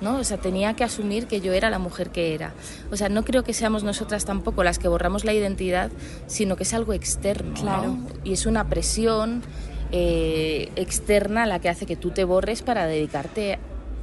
¿no? 0.00 0.16
O 0.16 0.24
sea, 0.24 0.38
tenía 0.38 0.74
que 0.74 0.84
asumir 0.84 1.26
que 1.26 1.42
yo 1.42 1.52
era 1.52 1.68
la 1.68 1.78
mujer 1.78 2.08
que 2.08 2.34
era. 2.34 2.54
O 2.90 2.96
sea, 2.96 3.10
no 3.10 3.24
creo 3.24 3.44
que 3.44 3.52
seamos 3.52 3.84
nosotras 3.84 4.24
tampoco 4.24 4.64
las 4.64 4.78
que 4.78 4.88
borramos 4.88 5.26
la 5.26 5.34
identidad, 5.34 5.92
sino 6.26 6.56
que 6.56 6.62
es 6.62 6.72
algo 6.72 6.94
externo, 6.94 7.52
Claro. 7.52 7.98
Y 8.24 8.32
es 8.32 8.46
una 8.46 8.68
presión 8.68 9.42
eh, 9.92 10.72
externa 10.74 11.44
la 11.44 11.60
que 11.60 11.68
hace 11.68 11.84
que 11.84 11.94
tú 11.94 12.10
te 12.10 12.24
borres 12.24 12.62
para 12.62 12.86
dedicarte 12.86 13.58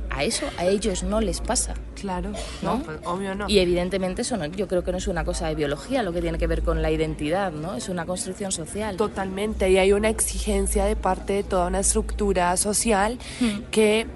a 0.10 0.24
eso. 0.24 0.45
A 0.58 0.65
ellos 0.65 1.04
no 1.04 1.22
les 1.22 1.41
pasa. 1.41 1.74
Claro, 1.95 2.32
¿no? 2.62 2.78
no, 2.78 2.84
pues, 2.84 3.00
obvio 3.06 3.36
no. 3.36 3.50
Y 3.50 3.60
evidentemente 3.60 4.22
eso 4.22 4.38
no, 4.38 4.45
yo 4.45 4.67
creo 4.67 4.84
que 4.84 4.91
no 4.91 4.98
es 4.98 5.08
una 5.08 5.26
cosa 5.26 5.48
de 5.48 5.56
biología 5.56 6.02
lo 6.04 6.13
que 6.13 6.22
tiene 6.22 6.38
que 6.38 6.48
ver 6.48 6.63
con 6.63 6.82
la 6.82 6.91
identidad, 6.91 7.52
¿no? 7.52 7.76
Es 7.76 7.89
una 7.89 8.06
construcción 8.06 8.52
social. 8.52 8.95
Totalmente, 8.98 9.69
y 9.69 9.78
hay 9.78 9.91
una 9.93 10.10
exigencia 10.10 10.86
de 10.86 10.95
parte 10.95 11.34
de 11.34 11.43
toda 11.43 11.67
una 11.67 11.80
estructura 11.82 12.56
social 12.58 13.17
que 13.72 14.08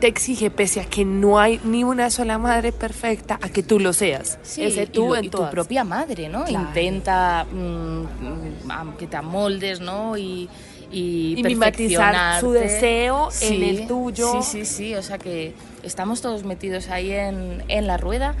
te 0.00 0.06
exige, 0.06 0.50
pese 0.50 0.80
a 0.80 0.84
que 0.86 1.04
no 1.04 1.38
hay 1.38 1.60
ni 1.62 1.84
una 1.84 2.08
sola 2.10 2.38
madre 2.38 2.72
perfecta, 2.72 3.38
a 3.42 3.48
que 3.50 3.62
tú 3.62 3.78
lo 3.78 3.92
seas. 3.92 4.38
Sí, 4.42 4.62
Ese 4.64 4.84
y 4.84 4.86
tú 4.86 5.08
lo- 5.08 5.16
en 5.16 5.24
y 5.26 5.28
tu 5.28 5.48
propia 5.50 5.84
madre, 5.84 6.28
¿no? 6.30 6.44
Claro. 6.44 6.66
Intenta 6.68 7.44
mm, 7.52 7.56
mm, 7.56 8.70
am- 8.70 8.96
que 8.96 9.06
te 9.06 9.16
amoldes, 9.18 9.80
¿no? 9.80 10.16
Y, 10.16 10.48
y, 10.90 11.34
Y 11.38 11.42
mimetizar 11.42 12.40
su 12.40 12.52
deseo 12.52 13.28
en 13.40 13.62
el 13.62 13.86
tuyo. 13.86 14.42
Sí, 14.42 14.64
sí, 14.64 14.64
sí. 14.64 14.94
O 14.94 15.02
sea 15.02 15.18
que 15.18 15.54
estamos 15.82 16.20
todos 16.20 16.44
metidos 16.44 16.88
ahí 16.88 17.12
en, 17.12 17.64
en 17.68 17.86
la 17.86 17.96
rueda 17.96 18.34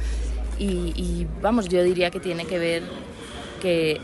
y, 0.58 0.92
y, 0.94 1.26
vamos, 1.40 1.68
yo 1.68 1.82
diría 1.82 2.10
que 2.10 2.20
tiene 2.20 2.44
que 2.44 2.58
ver 2.58 2.82
que, 3.62 3.98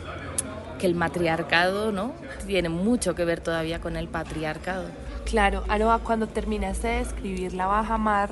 que 0.79 0.87
el 0.87 0.95
matriarcado, 0.95 1.91
¿no? 1.91 2.13
Tiene 2.47 2.69
mucho 2.69 3.13
que 3.13 3.25
ver 3.25 3.41
todavía 3.41 3.79
con 3.79 3.95
el 3.95 4.07
patriarcado. 4.07 4.85
Claro, 5.25 5.63
Aroa, 5.67 5.99
cuando 5.99 6.27
terminaste 6.27 6.87
de 6.87 7.01
escribir 7.01 7.53
La 7.53 7.67
Baja 7.67 7.97
Mar 7.97 8.31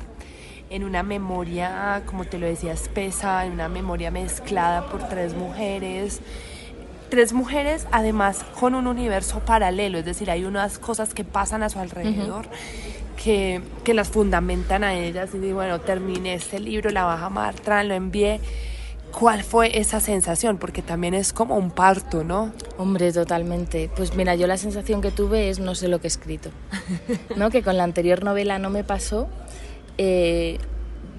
en 0.70 0.84
una 0.84 1.04
memoria, 1.04 2.02
como 2.06 2.26
te 2.26 2.40
lo 2.40 2.48
decía, 2.48 2.72
espesa, 2.72 3.46
en 3.46 3.54
una 3.54 3.70
memoria 3.70 4.10
mezclada 4.10 4.88
por 4.88 5.08
tres 5.08 5.36
mujeres, 5.36 6.22
tres 7.10 7.34
mujeres 7.34 7.88
además 7.92 8.46
con 8.60 8.76
un 8.76 8.88
universo 8.88 9.40
paralelo, 9.40 10.00
es 10.00 10.06
decir, 10.06 10.30
hay 10.30 10.46
unas 10.46 10.80
cosas 10.80 11.14
que 11.14 11.24
pasan 11.24 11.64
a 11.64 11.70
su 11.70 11.80
alrededor. 11.80 12.46
Que, 13.24 13.62
que 13.86 13.94
las 13.94 14.10
fundamentan 14.10 14.84
a 14.84 14.94
ellas 14.94 15.30
y 15.34 15.40
digo, 15.40 15.56
bueno, 15.56 15.80
terminé 15.80 16.34
este 16.34 16.60
libro, 16.60 16.92
La 16.92 17.06
Baja 17.06 17.30
Mar, 17.30 17.56
tran, 17.56 17.88
lo 17.88 17.96
envié. 17.96 18.42
¿Cuál 19.18 19.44
fue 19.44 19.80
esa 19.80 20.02
sensación? 20.02 20.58
Porque 20.58 20.82
también 20.82 21.14
es 21.14 21.32
como 21.32 21.56
un 21.56 21.72
parto, 21.72 22.26
¿no? 22.26 22.52
Hombre, 22.78 23.14
totalmente. 23.14 23.90
Pues 23.96 24.14
mira, 24.16 24.36
yo 24.36 24.46
la 24.46 24.58
sensación 24.58 25.02
que 25.02 25.10
tuve 25.10 25.50
es 25.50 25.60
no 25.60 25.74
sé 25.74 25.88
lo 25.88 26.02
que 26.02 26.08
he 26.08 26.10
escrito. 26.10 26.50
¿No? 27.38 27.50
Que 27.50 27.64
con 27.64 27.78
la 27.78 27.86
anterior 27.86 28.26
novela 28.26 28.60
no 28.60 28.70
me 28.70 28.84
pasó. 28.84 29.30
Eh, 29.98 30.60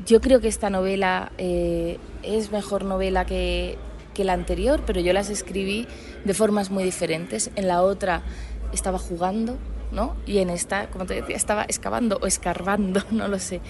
yo 0.04 0.20
creo 0.20 0.40
que 0.40 0.48
esta 0.48 0.68
novela 0.68 1.32
eh, 1.38 1.98
es 2.22 2.52
mejor 2.52 2.84
novela 2.84 3.24
que, 3.24 3.78
que 4.16 4.24
la 4.24 4.32
anterior, 4.32 4.80
pero 4.86 5.00
yo 5.00 5.12
las 5.12 5.28
escribí 5.28 5.86
de 6.24 6.32
formas 6.32 6.70
muy 6.70 6.82
diferentes. 6.84 7.50
En 7.54 7.68
la 7.68 7.82
otra 7.82 8.22
estaba 8.72 8.98
jugando, 8.98 9.58
¿no? 9.92 10.16
Y 10.26 10.38
en 10.38 10.48
esta, 10.48 10.86
como 10.88 11.04
te 11.04 11.14
decía, 11.14 11.36
estaba 11.36 11.64
excavando 11.64 12.18
o 12.22 12.26
escarbando, 12.26 13.02
no 13.10 13.28
lo 13.28 13.38
sé. 13.38 13.60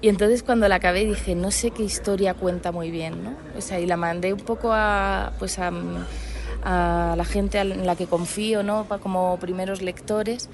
Y 0.00 0.08
entonces 0.08 0.42
cuando 0.42 0.66
la 0.66 0.76
acabé 0.76 1.04
dije, 1.04 1.34
no 1.34 1.50
sé 1.50 1.70
qué 1.70 1.82
historia 1.84 2.34
cuenta 2.34 2.72
muy 2.72 2.90
bien, 2.90 3.22
¿no? 3.22 3.34
O 3.56 3.60
sea, 3.60 3.78
y 3.78 3.86
la 3.86 3.96
mandé 3.96 4.32
un 4.32 4.40
poco 4.40 4.72
a, 4.72 5.32
pues 5.38 5.58
a, 5.58 5.70
a 6.64 7.14
la 7.16 7.24
gente 7.24 7.58
en 7.58 7.86
la 7.86 7.94
que 7.94 8.06
confío, 8.06 8.62
¿no? 8.62 8.86
Como 9.00 9.38
primeros 9.38 9.82
lectores 9.82 10.48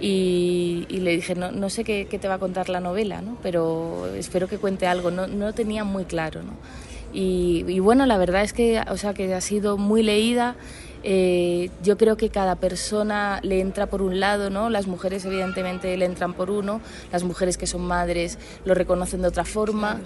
y, 0.00 0.84
y 0.88 0.98
le 0.98 1.12
dije, 1.12 1.34
no, 1.36 1.52
no 1.52 1.70
sé 1.70 1.84
qué, 1.84 2.08
qué 2.10 2.18
te 2.18 2.28
va 2.28 2.34
a 2.34 2.38
contar 2.38 2.68
la 2.68 2.80
novela, 2.80 3.22
¿no? 3.22 3.38
Pero 3.42 4.06
espero 4.16 4.48
que 4.48 4.58
cuente 4.58 4.86
algo, 4.86 5.10
no, 5.10 5.28
no 5.28 5.54
tenía 5.54 5.84
muy 5.84 6.04
claro, 6.04 6.42
¿no? 6.42 6.52
Y, 7.12 7.64
y 7.68 7.78
bueno, 7.80 8.06
la 8.06 8.18
verdad 8.18 8.42
es 8.42 8.52
que, 8.52 8.80
o 8.88 8.96
sea, 8.96 9.14
que 9.14 9.34
ha 9.34 9.40
sido 9.40 9.76
muy 9.76 10.02
leída. 10.02 10.56
Eh, 11.02 11.70
yo 11.82 11.96
creo 11.96 12.16
que 12.16 12.28
cada 12.28 12.56
persona 12.56 13.40
le 13.42 13.60
entra 13.60 13.86
por 13.86 14.02
un 14.02 14.20
lado, 14.20 14.50
¿no? 14.50 14.68
Las 14.68 14.86
mujeres 14.86 15.24
evidentemente 15.24 15.96
le 15.96 16.04
entran 16.04 16.34
por 16.34 16.50
uno, 16.50 16.80
las 17.10 17.24
mujeres 17.24 17.56
que 17.56 17.66
son 17.66 17.82
madres 17.82 18.38
lo 18.64 18.74
reconocen 18.74 19.22
de 19.22 19.28
otra 19.28 19.44
forma. 19.44 20.00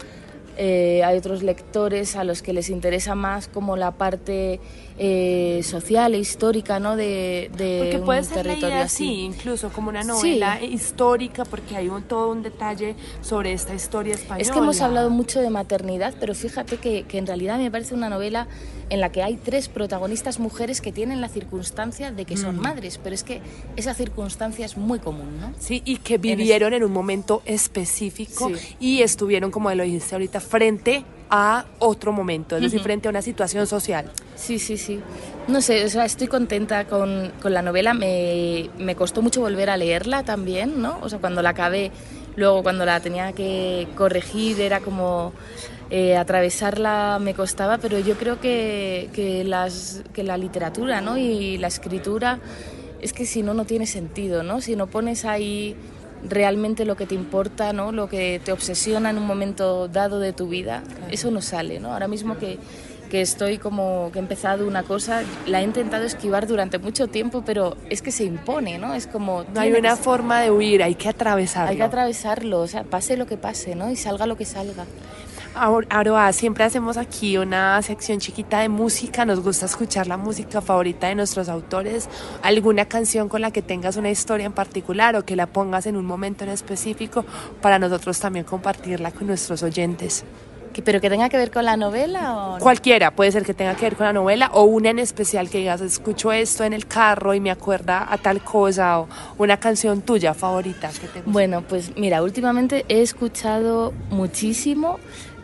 Eh, 0.56 1.02
hay 1.04 1.18
otros 1.18 1.42
lectores 1.42 2.14
a 2.14 2.22
los 2.22 2.40
que 2.40 2.52
les 2.52 2.70
interesa 2.70 3.16
más 3.16 3.48
como 3.48 3.76
la 3.76 3.90
parte 3.90 4.60
eh, 4.98 5.60
social 5.64 6.14
e 6.14 6.18
histórica, 6.18 6.78
¿no? 6.78 6.94
De, 6.96 7.50
de 7.56 8.00
Porque 8.04 8.18
un 8.18 8.24
ser 8.24 8.34
territorio 8.44 8.68
leída 8.68 8.82
así. 8.84 9.04
así, 9.04 9.20
incluso 9.22 9.70
como 9.70 9.88
una 9.88 10.02
Sí. 10.02 10.08
novela 10.08 10.62
histórica, 10.62 11.44
porque 11.44 11.76
hay 11.76 11.88
un, 11.88 12.02
todo 12.02 12.30
un 12.30 12.42
detalle 12.42 12.94
sobre 13.20 13.52
esta 13.52 13.74
historia 13.74 14.14
española. 14.14 14.42
Es 14.42 14.50
que 14.52 14.58
hemos 14.58 14.80
hablado 14.80 15.10
mucho 15.10 15.40
de 15.40 15.50
maternidad, 15.50 16.14
pero 16.20 16.34
fíjate 16.34 16.76
que, 16.76 17.02
que 17.04 17.18
en 17.18 17.26
realidad 17.26 17.58
me 17.58 17.70
parece 17.70 17.94
una 17.94 18.08
novela 18.08 18.46
en 18.90 19.00
la 19.00 19.10
que 19.10 19.22
hay 19.22 19.36
tres 19.36 19.68
protagonistas 19.68 20.38
mujeres 20.38 20.80
que 20.80 20.92
tienen 20.92 21.20
la 21.20 21.28
circunstancia 21.28 22.12
de 22.12 22.24
que 22.24 22.34
Mm. 22.34 22.38
son 22.38 22.58
madres, 22.60 23.00
pero 23.02 23.14
es 23.14 23.24
que 23.24 23.40
esa 23.76 23.94
circunstancia 23.94 24.64
es 24.66 24.76
muy 24.76 24.98
común, 25.00 25.40
¿no? 25.40 25.52
Sí, 25.58 25.82
y 25.84 25.96
que 25.96 26.18
vivieron 26.18 26.72
en 26.74 26.84
un 26.84 26.92
momento 26.92 27.42
específico 27.46 28.50
Sí. 28.54 28.76
y 28.78 29.02
estuvieron, 29.02 29.50
como 29.50 29.72
lo 29.74 29.82
dijiste 29.82 30.14
ahorita, 30.14 30.40
frente 30.40 31.04
a 31.30 31.64
otro 31.78 32.12
momento, 32.12 32.56
es 32.56 32.62
decir, 32.62 32.80
frente 32.80 33.08
a 33.08 33.10
una 33.10 33.22
situación 33.22 33.66
social. 33.66 34.10
Sí, 34.36 34.58
sí, 34.58 34.76
sí. 34.76 35.00
No 35.48 35.60
sé, 35.60 35.84
o 35.84 35.88
sea, 35.88 36.04
estoy 36.04 36.26
contenta 36.26 36.86
con, 36.86 37.32
con 37.40 37.52
la 37.52 37.62
novela. 37.62 37.94
Me, 37.94 38.70
me 38.78 38.94
costó 38.94 39.22
mucho 39.22 39.40
volver 39.40 39.70
a 39.70 39.76
leerla 39.76 40.22
también, 40.22 40.80
¿no? 40.80 40.98
O 41.02 41.08
sea, 41.08 41.18
cuando 41.18 41.42
la 41.42 41.50
acabé, 41.50 41.90
luego 42.36 42.62
cuando 42.62 42.84
la 42.84 43.00
tenía 43.00 43.32
que 43.32 43.88
corregir, 43.96 44.60
era 44.60 44.80
como 44.80 45.32
eh, 45.90 46.16
atravesarla 46.16 47.18
me 47.20 47.34
costaba, 47.34 47.78
pero 47.78 47.98
yo 47.98 48.16
creo 48.16 48.40
que, 48.40 49.10
que, 49.12 49.44
las, 49.44 50.02
que 50.12 50.22
la 50.22 50.38
literatura 50.38 51.00
¿no? 51.00 51.18
y 51.18 51.58
la 51.58 51.68
escritura 51.68 52.40
es 53.02 53.12
que 53.12 53.26
si 53.26 53.42
no, 53.42 53.52
no 53.52 53.66
tiene 53.66 53.86
sentido, 53.86 54.42
¿no? 54.42 54.62
Si 54.62 54.76
no 54.76 54.86
pones 54.86 55.26
ahí 55.26 55.76
realmente 56.28 56.84
lo 56.84 56.96
que 56.96 57.06
te 57.06 57.14
importa, 57.14 57.72
¿no? 57.72 57.92
Lo 57.92 58.08
que 58.08 58.40
te 58.44 58.52
obsesiona 58.52 59.10
en 59.10 59.18
un 59.18 59.26
momento 59.26 59.88
dado 59.88 60.18
de 60.18 60.32
tu 60.32 60.48
vida, 60.48 60.82
eso 61.10 61.30
no 61.30 61.42
sale, 61.42 61.80
¿no? 61.80 61.92
Ahora 61.92 62.08
mismo 62.08 62.38
que, 62.38 62.58
que 63.10 63.20
estoy 63.20 63.58
como 63.58 64.10
que 64.12 64.18
he 64.18 64.22
empezado 64.22 64.66
una 64.66 64.82
cosa, 64.82 65.22
la 65.46 65.60
he 65.60 65.64
intentado 65.64 66.04
esquivar 66.04 66.46
durante 66.46 66.78
mucho 66.78 67.08
tiempo, 67.08 67.42
pero 67.44 67.76
es 67.90 68.02
que 68.02 68.10
se 68.10 68.24
impone, 68.24 68.78
¿no? 68.78 68.94
Es 68.94 69.06
como 69.06 69.44
No 69.54 69.60
hay 69.60 69.72
que 69.72 69.78
una 69.78 69.96
forma 69.96 70.40
de 70.40 70.50
huir, 70.50 70.82
hay 70.82 70.94
que 70.94 71.08
atravesarlo. 71.08 71.70
hay 71.70 71.76
que 71.76 71.82
atravesarlo, 71.82 72.60
o 72.60 72.66
sea, 72.66 72.84
pase 72.84 73.16
lo 73.16 73.26
que 73.26 73.36
pase, 73.36 73.74
¿no? 73.74 73.90
Y 73.90 73.96
salga 73.96 74.26
lo 74.26 74.36
que 74.36 74.44
salga. 74.44 74.84
Aroa, 75.54 76.32
siempre 76.32 76.64
hacemos 76.64 76.96
aquí 76.96 77.38
una 77.38 77.80
sección 77.82 78.18
chiquita 78.18 78.60
de 78.60 78.68
música. 78.68 79.24
Nos 79.24 79.40
gusta 79.40 79.66
escuchar 79.66 80.06
la 80.08 80.16
música 80.16 80.60
favorita 80.60 81.08
de 81.08 81.14
nuestros 81.14 81.48
autores. 81.48 82.08
¿Alguna 82.42 82.86
canción 82.86 83.28
con 83.28 83.40
la 83.40 83.52
que 83.52 83.62
tengas 83.62 83.96
una 83.96 84.10
historia 84.10 84.46
en 84.46 84.52
particular 84.52 85.14
o 85.14 85.24
que 85.24 85.36
la 85.36 85.46
pongas 85.46 85.86
en 85.86 85.96
un 85.96 86.04
momento 86.04 86.44
en 86.44 86.50
específico 86.50 87.24
para 87.60 87.78
nosotros 87.78 88.18
también 88.18 88.44
compartirla 88.44 89.12
con 89.12 89.28
nuestros 89.28 89.62
oyentes? 89.62 90.24
¿Pero 90.84 91.00
que 91.00 91.08
tenga 91.08 91.28
que 91.28 91.36
ver 91.36 91.52
con 91.52 91.64
la 91.64 91.76
novela 91.76 92.36
o 92.36 92.52
no? 92.54 92.58
Cualquiera, 92.58 93.12
puede 93.12 93.30
ser 93.30 93.44
que 93.44 93.54
tenga 93.54 93.76
que 93.76 93.84
ver 93.84 93.94
con 93.94 94.06
la 94.06 94.12
novela 94.12 94.50
o 94.54 94.64
una 94.64 94.90
en 94.90 94.98
especial 94.98 95.48
que 95.48 95.58
digas, 95.58 95.80
escucho 95.80 96.32
esto 96.32 96.64
en 96.64 96.72
el 96.72 96.88
carro 96.88 97.32
y 97.32 97.38
me 97.38 97.52
acuerda 97.52 98.04
a 98.10 98.18
tal 98.18 98.42
cosa 98.42 98.98
o 98.98 99.08
una 99.38 99.58
canción 99.58 100.02
tuya 100.02 100.34
favorita 100.34 100.88
que 100.88 101.06
te 101.06 101.20
guste. 101.20 101.30
Bueno, 101.30 101.62
pues 101.62 101.96
mira, 101.96 102.24
últimamente 102.24 102.84
he 102.88 103.02
escuchado 103.02 103.92
muchísimo, 104.10 104.98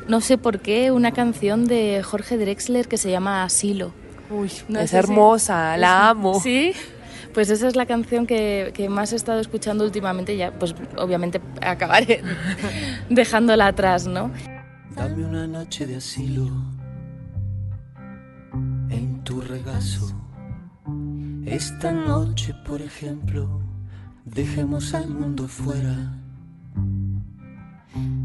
no 0.08 0.20
sé 0.20 0.38
por 0.38 0.60
qué, 0.60 0.90
una 0.90 1.12
canción 1.12 1.66
de 1.66 2.02
Jorge 2.02 2.36
Drexler 2.38 2.88
que 2.88 2.96
se 2.96 3.10
llama 3.10 3.44
Asilo. 3.44 3.92
Uy, 4.30 4.50
No 4.68 4.80
es 4.80 4.90
si- 4.90 4.96
hermosa, 4.96 5.76
la 5.76 6.10
amo. 6.10 6.38
Sí, 6.40 6.72
pues 7.34 7.50
esa 7.50 7.66
es 7.68 7.76
la 7.76 7.86
canción 7.86 8.26
que, 8.26 8.72
que 8.74 8.88
más 8.88 9.12
he 9.12 9.16
estado 9.16 9.40
escuchando 9.40 9.84
últimamente, 9.84 10.36
ya 10.36 10.52
pues 10.52 10.74
obviamente 10.96 11.40
acabaré 11.60 12.22
dejándola 13.10 13.68
atrás, 13.68 14.06
¿no? 14.06 14.30
Dame 14.96 15.24
una 15.24 15.46
noche 15.46 15.86
de 15.86 15.96
asilo 15.96 16.48
en 18.90 19.22
tu 19.24 19.40
regazo. 19.40 20.12
Esta 21.46 21.92
noche, 21.92 22.54
por 22.66 22.82
ejemplo, 22.82 23.60
dejemos 24.24 24.94
al 24.94 25.08
mundo 25.08 25.46
fuera. 25.48 26.14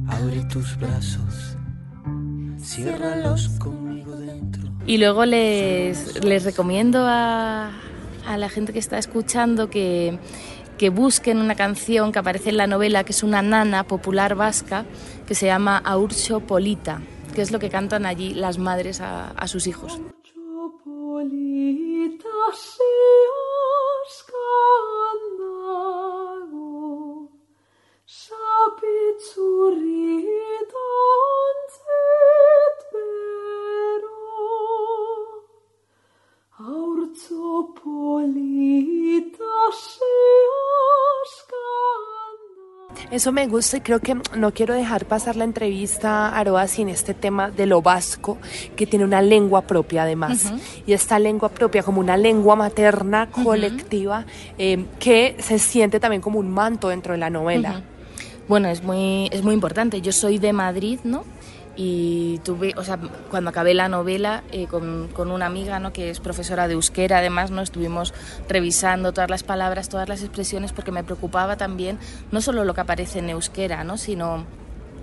Abre 0.07 0.43
tus 0.45 0.77
brazos, 0.77 1.54
Ciérralos 2.65 3.49
conmigo 3.60 4.15
dentro. 4.15 4.63
Y 4.88 4.97
luego 4.97 5.25
les, 5.25 6.23
les 6.23 6.43
recomiendo 6.43 7.06
a, 7.06 7.71
a 8.28 8.38
la 8.38 8.49
gente 8.49 8.73
que 8.73 8.80
está 8.80 8.97
escuchando 8.97 9.69
que, 9.69 10.17
que 10.80 10.89
busquen 10.89 11.38
una 11.38 11.54
canción 11.56 12.12
que 12.12 12.19
aparece 12.19 12.49
en 12.49 12.58
la 12.58 12.65
novela, 12.65 13.04
que 13.04 13.12
es 13.12 13.21
una 13.21 13.43
nana 13.43 13.84
popular 13.84 14.34
vasca, 14.34 14.86
que 15.28 15.36
se 15.36 15.45
llama 15.45 15.78
Aurcho 15.78 16.39
Polita, 16.39 17.01
que 17.36 17.43
es 17.43 17.51
lo 17.51 17.60
que 17.60 17.69
cantan 17.69 18.06
allí 18.06 18.34
las 18.34 18.58
madres 18.58 18.99
a, 18.99 19.30
a 19.30 19.47
sus 19.47 19.67
hijos. 19.67 20.01
Eso 43.12 43.32
me 43.32 43.47
gusta 43.47 43.78
y 43.78 43.82
creo 43.82 43.99
que 43.99 44.15
no 44.36 44.51
quiero 44.51 44.73
dejar 44.73 45.06
pasar 45.06 45.36
la 45.36 45.43
entrevista 45.43 46.30
a 46.30 46.39
Aroa 46.39 46.67
sin 46.67 46.89
este 46.89 47.13
tema 47.13 47.51
de 47.51 47.65
lo 47.65 47.82
vasco, 47.82 48.38
que 48.75 48.88
tiene 48.88 49.06
una 49.06 49.21
lengua 49.21 49.62
propia 49.62 50.04
además. 50.04 50.51
Y 50.86 50.93
esta 50.93 51.19
lengua 51.19 51.49
propia 51.49 51.84
como 51.84 51.99
una 51.99 52.17
lengua 52.17 52.56
materna 52.56 53.30
colectiva 53.30 54.25
em, 54.58 54.86
que 54.99 55.36
se 55.39 55.60
siente 55.60 55.99
también 55.99 56.21
como 56.21 56.39
un 56.39 56.49
manto 56.49 56.89
dentro 56.89 57.13
de 57.13 57.19
la 57.19 57.30
novela. 57.30 57.84
Bueno, 58.47 58.67
es 58.69 58.84
muy, 58.84 59.28
es 59.32 59.43
muy 59.43 59.54
importante. 59.54 60.01
Yo 60.01 60.12
soy 60.12 60.38
de 60.38 60.54
Madrid, 60.54 60.99
¿no? 61.04 61.23
Y 61.75 62.39
tuve, 62.43 62.73
o 62.77 62.83
sea, 62.83 62.99
cuando 63.29 63.49
acabé 63.49 63.73
la 63.73 63.89
novela 63.89 64.43
eh, 64.51 64.67
con, 64.67 65.09
con, 65.09 65.31
una 65.31 65.45
amiga, 65.45 65.79
¿no? 65.79 65.91
que 65.91 66.09
es 66.09 66.19
profesora 66.19 66.67
de 66.67 66.73
euskera, 66.73 67.17
además, 67.19 67.51
¿no? 67.51 67.61
estuvimos 67.61 68.13
revisando 68.47 69.13
todas 69.13 69.29
las 69.29 69.43
palabras, 69.43 69.89
todas 69.89 70.07
las 70.07 70.21
expresiones, 70.21 70.71
porque 70.71 70.91
me 70.91 71.03
preocupaba 71.03 71.57
también 71.57 71.99
no 72.31 72.41
solo 72.41 72.63
lo 72.63 72.73
que 72.73 72.81
aparece 72.81 73.19
en 73.19 73.29
euskera, 73.29 73.83
¿no? 73.83 73.97
sino 73.97 74.45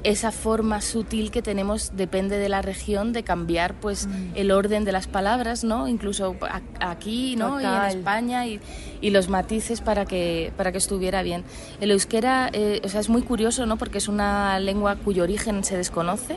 esa 0.04 0.32
forma 0.32 0.80
sutil 0.80 1.30
que 1.30 1.42
tenemos 1.42 1.92
depende 1.94 2.38
de 2.38 2.48
la 2.48 2.62
región 2.62 3.12
de 3.12 3.22
cambiar 3.22 3.74
pues 3.74 4.06
mm. 4.06 4.32
el 4.34 4.50
orden 4.50 4.84
de 4.84 4.92
las 4.92 5.06
palabras, 5.06 5.64
¿no? 5.64 5.88
Incluso 5.88 6.36
aquí, 6.80 7.36
¿no? 7.36 7.60
Y 7.60 7.64
en 7.64 7.82
España 7.84 8.46
y, 8.46 8.60
y, 9.00 9.10
los 9.10 9.28
matices 9.28 9.80
para 9.80 10.04
que 10.04 10.52
para 10.56 10.72
que 10.72 10.78
estuviera 10.78 11.22
bien. 11.22 11.44
El 11.80 11.90
euskera, 11.90 12.50
eh, 12.52 12.80
o 12.84 12.88
sea, 12.88 13.00
es 13.00 13.08
muy 13.08 13.22
curioso, 13.22 13.66
¿no? 13.66 13.76
Porque 13.76 13.98
es 13.98 14.08
una 14.08 14.58
lengua 14.58 14.96
cuyo 14.96 15.22
origen 15.22 15.62
se 15.64 15.76
desconoce, 15.76 16.36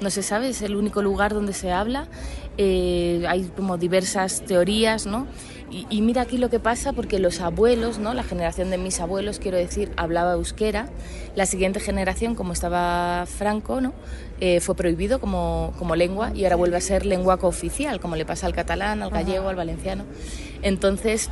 no 0.00 0.10
se 0.10 0.22
sabe, 0.22 0.48
es 0.48 0.62
el 0.62 0.76
único 0.76 1.02
lugar 1.02 1.34
donde 1.34 1.52
se 1.52 1.72
habla. 1.72 2.08
Eh, 2.56 3.24
hay 3.28 3.50
como 3.56 3.78
diversas 3.78 4.42
teorías, 4.42 5.06
¿no? 5.06 5.26
Y, 5.90 6.02
mira 6.02 6.22
aquí 6.22 6.38
lo 6.38 6.50
que 6.50 6.60
pasa 6.60 6.92
porque 6.92 7.18
los 7.18 7.40
abuelos, 7.40 7.98
¿no? 7.98 8.14
la 8.14 8.22
generación 8.22 8.70
de 8.70 8.78
mis 8.78 9.00
abuelos, 9.00 9.40
quiero 9.40 9.56
decir, 9.56 9.90
hablaba 9.96 10.34
euskera. 10.34 10.88
La 11.34 11.46
siguiente 11.46 11.80
generación, 11.80 12.36
como 12.36 12.52
estaba 12.52 13.26
Franco, 13.26 13.80
¿no? 13.80 13.92
Eh, 14.38 14.60
fue 14.60 14.76
prohibido 14.76 15.18
como, 15.18 15.72
como, 15.76 15.96
lengua 15.96 16.30
y 16.32 16.44
ahora 16.44 16.54
vuelve 16.54 16.76
a 16.76 16.80
ser 16.80 17.04
lengua 17.04 17.38
cooficial, 17.38 17.98
como 17.98 18.14
le 18.14 18.24
pasa 18.24 18.46
al 18.46 18.54
catalán, 18.54 19.02
al 19.02 19.10
gallego, 19.10 19.48
al 19.48 19.56
valenciano. 19.56 20.04
Entonces, 20.62 21.28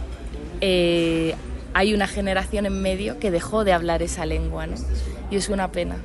eh, 0.61 1.37
hay 1.73 1.95
una 1.95 2.09
generación 2.09 2.67
en 2.67 2.83
medio 2.83 3.21
que 3.21 3.31
dejó 3.31 3.63
de 3.63 3.73
hablar 3.73 4.03
esa 4.03 4.27
lengua, 4.27 4.67
¿no? 4.67 4.75
Y 5.31 5.37
es 5.37 5.51
una 5.51 5.71
pena. 5.71 5.99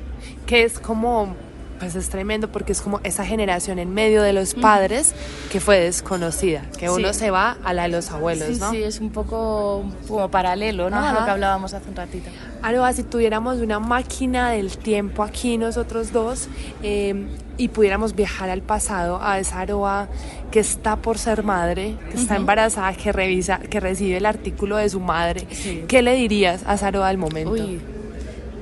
Que 0.46 0.62
es 0.62 0.78
como 0.78 1.34
pues 1.78 1.94
es 1.94 2.08
tremendo 2.08 2.48
porque 2.48 2.72
es 2.72 2.80
como 2.80 3.00
esa 3.04 3.24
generación 3.24 3.78
en 3.78 3.92
medio 3.92 4.22
de 4.22 4.32
los 4.32 4.54
padres 4.54 5.14
que 5.50 5.60
fue 5.60 5.80
desconocida, 5.80 6.62
que 6.78 6.90
uno 6.90 7.12
se 7.12 7.30
va 7.30 7.56
a 7.64 7.72
la 7.72 7.84
de 7.84 7.88
los 7.88 8.10
abuelos, 8.10 8.48
sí, 8.48 8.60
¿no? 8.60 8.70
Sí, 8.70 8.82
es 8.82 9.00
un 9.00 9.10
poco 9.10 9.84
como 10.06 10.30
paralelo, 10.30 10.90
¿no? 10.90 10.96
A 10.96 11.12
lo 11.12 11.24
que 11.24 11.30
hablábamos 11.30 11.74
hace 11.74 11.88
un 11.88 11.96
ratito. 11.96 12.30
Ahora, 12.62 12.92
si 12.92 13.02
tuviéramos 13.04 13.58
una 13.58 13.78
máquina 13.78 14.50
del 14.50 14.76
tiempo 14.76 15.22
aquí 15.22 15.58
nosotros 15.58 16.12
dos 16.12 16.48
eh, 16.82 17.26
y 17.56 17.68
pudiéramos 17.68 18.14
viajar 18.14 18.50
al 18.50 18.62
pasado 18.62 19.20
a 19.22 19.38
esa 19.38 19.60
Aroa 19.60 20.08
que 20.50 20.60
está 20.60 20.96
por 20.96 21.18
ser 21.18 21.42
madre, 21.42 21.96
que 22.10 22.16
está 22.16 22.36
embarazada, 22.36 22.92
que 22.94 23.12
revisa, 23.12 23.58
que 23.58 23.80
recibe 23.80 24.16
el 24.16 24.26
artículo 24.26 24.76
de 24.76 24.88
su 24.88 25.00
madre, 25.00 25.46
¿qué 25.86 26.02
le 26.02 26.14
dirías 26.14 26.62
a 26.66 26.74
esa 26.74 26.88
Aroa 26.88 27.08
al 27.08 27.18
momento? 27.18 27.54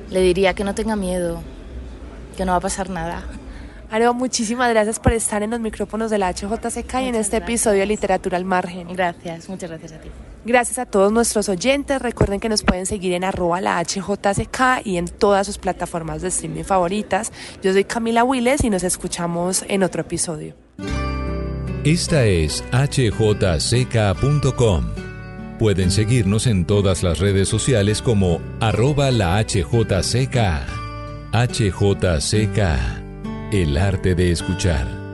le 0.09 0.21
diría 0.21 0.53
que 0.53 0.63
no 0.63 0.73
tenga 0.73 0.95
miedo, 0.95 1.41
que 2.37 2.45
no 2.45 2.53
va 2.53 2.59
a 2.59 2.61
pasar 2.61 2.89
nada. 2.89 3.25
Aro, 3.89 4.13
muchísimas 4.13 4.69
gracias 4.69 4.99
por 4.99 5.13
estar 5.13 5.43
en 5.43 5.51
los 5.51 5.61
micrófonos 5.61 6.11
de 6.11 6.17
la 6.17 6.33
HJCK 6.33 6.93
y 7.01 7.07
en 7.07 7.15
este 7.15 7.37
episodio 7.37 7.79
de 7.79 7.85
Literatura 7.85 8.37
al 8.37 8.43
Margen. 8.43 8.87
Gracias, 8.93 9.47
muchas 9.47 9.69
gracias 9.69 9.93
a 9.93 9.99
ti. 9.99 10.09
Gracias 10.45 10.79
a 10.79 10.85
todos 10.85 11.11
nuestros 11.11 11.49
oyentes. 11.49 12.01
Recuerden 12.01 12.39
que 12.39 12.49
nos 12.49 12.63
pueden 12.63 12.85
seguir 12.85 13.13
en 13.13 13.23
arroba 13.23 13.61
la 13.61 13.81
HJCK 13.81 14.85
y 14.85 14.97
en 14.97 15.07
todas 15.07 15.47
sus 15.47 15.57
plataformas 15.57 16.21
de 16.21 16.29
streaming 16.29 16.63
favoritas. 16.63 17.31
Yo 17.63 17.73
soy 17.73 17.85
Camila 17.85 18.23
Willes 18.23 18.63
y 18.63 18.69
nos 18.69 18.83
escuchamos 18.83 19.63
en 19.67 19.83
otro 19.83 20.01
episodio. 20.01 20.53
Esta 21.83 22.25
es 22.25 22.63
hjck.com. 22.71 24.85
Pueden 25.59 25.91
seguirnos 25.91 26.45
en 26.45 26.65
todas 26.65 27.03
las 27.03 27.19
redes 27.19 27.47
sociales 27.47 28.01
como 28.01 28.41
arroba 28.59 29.11
la 29.11 29.41
HJCK. 29.41 30.86
HJCK, 31.37 32.59
el 33.51 33.77
arte 33.77 34.15
de 34.15 34.31
escuchar. 34.31 35.06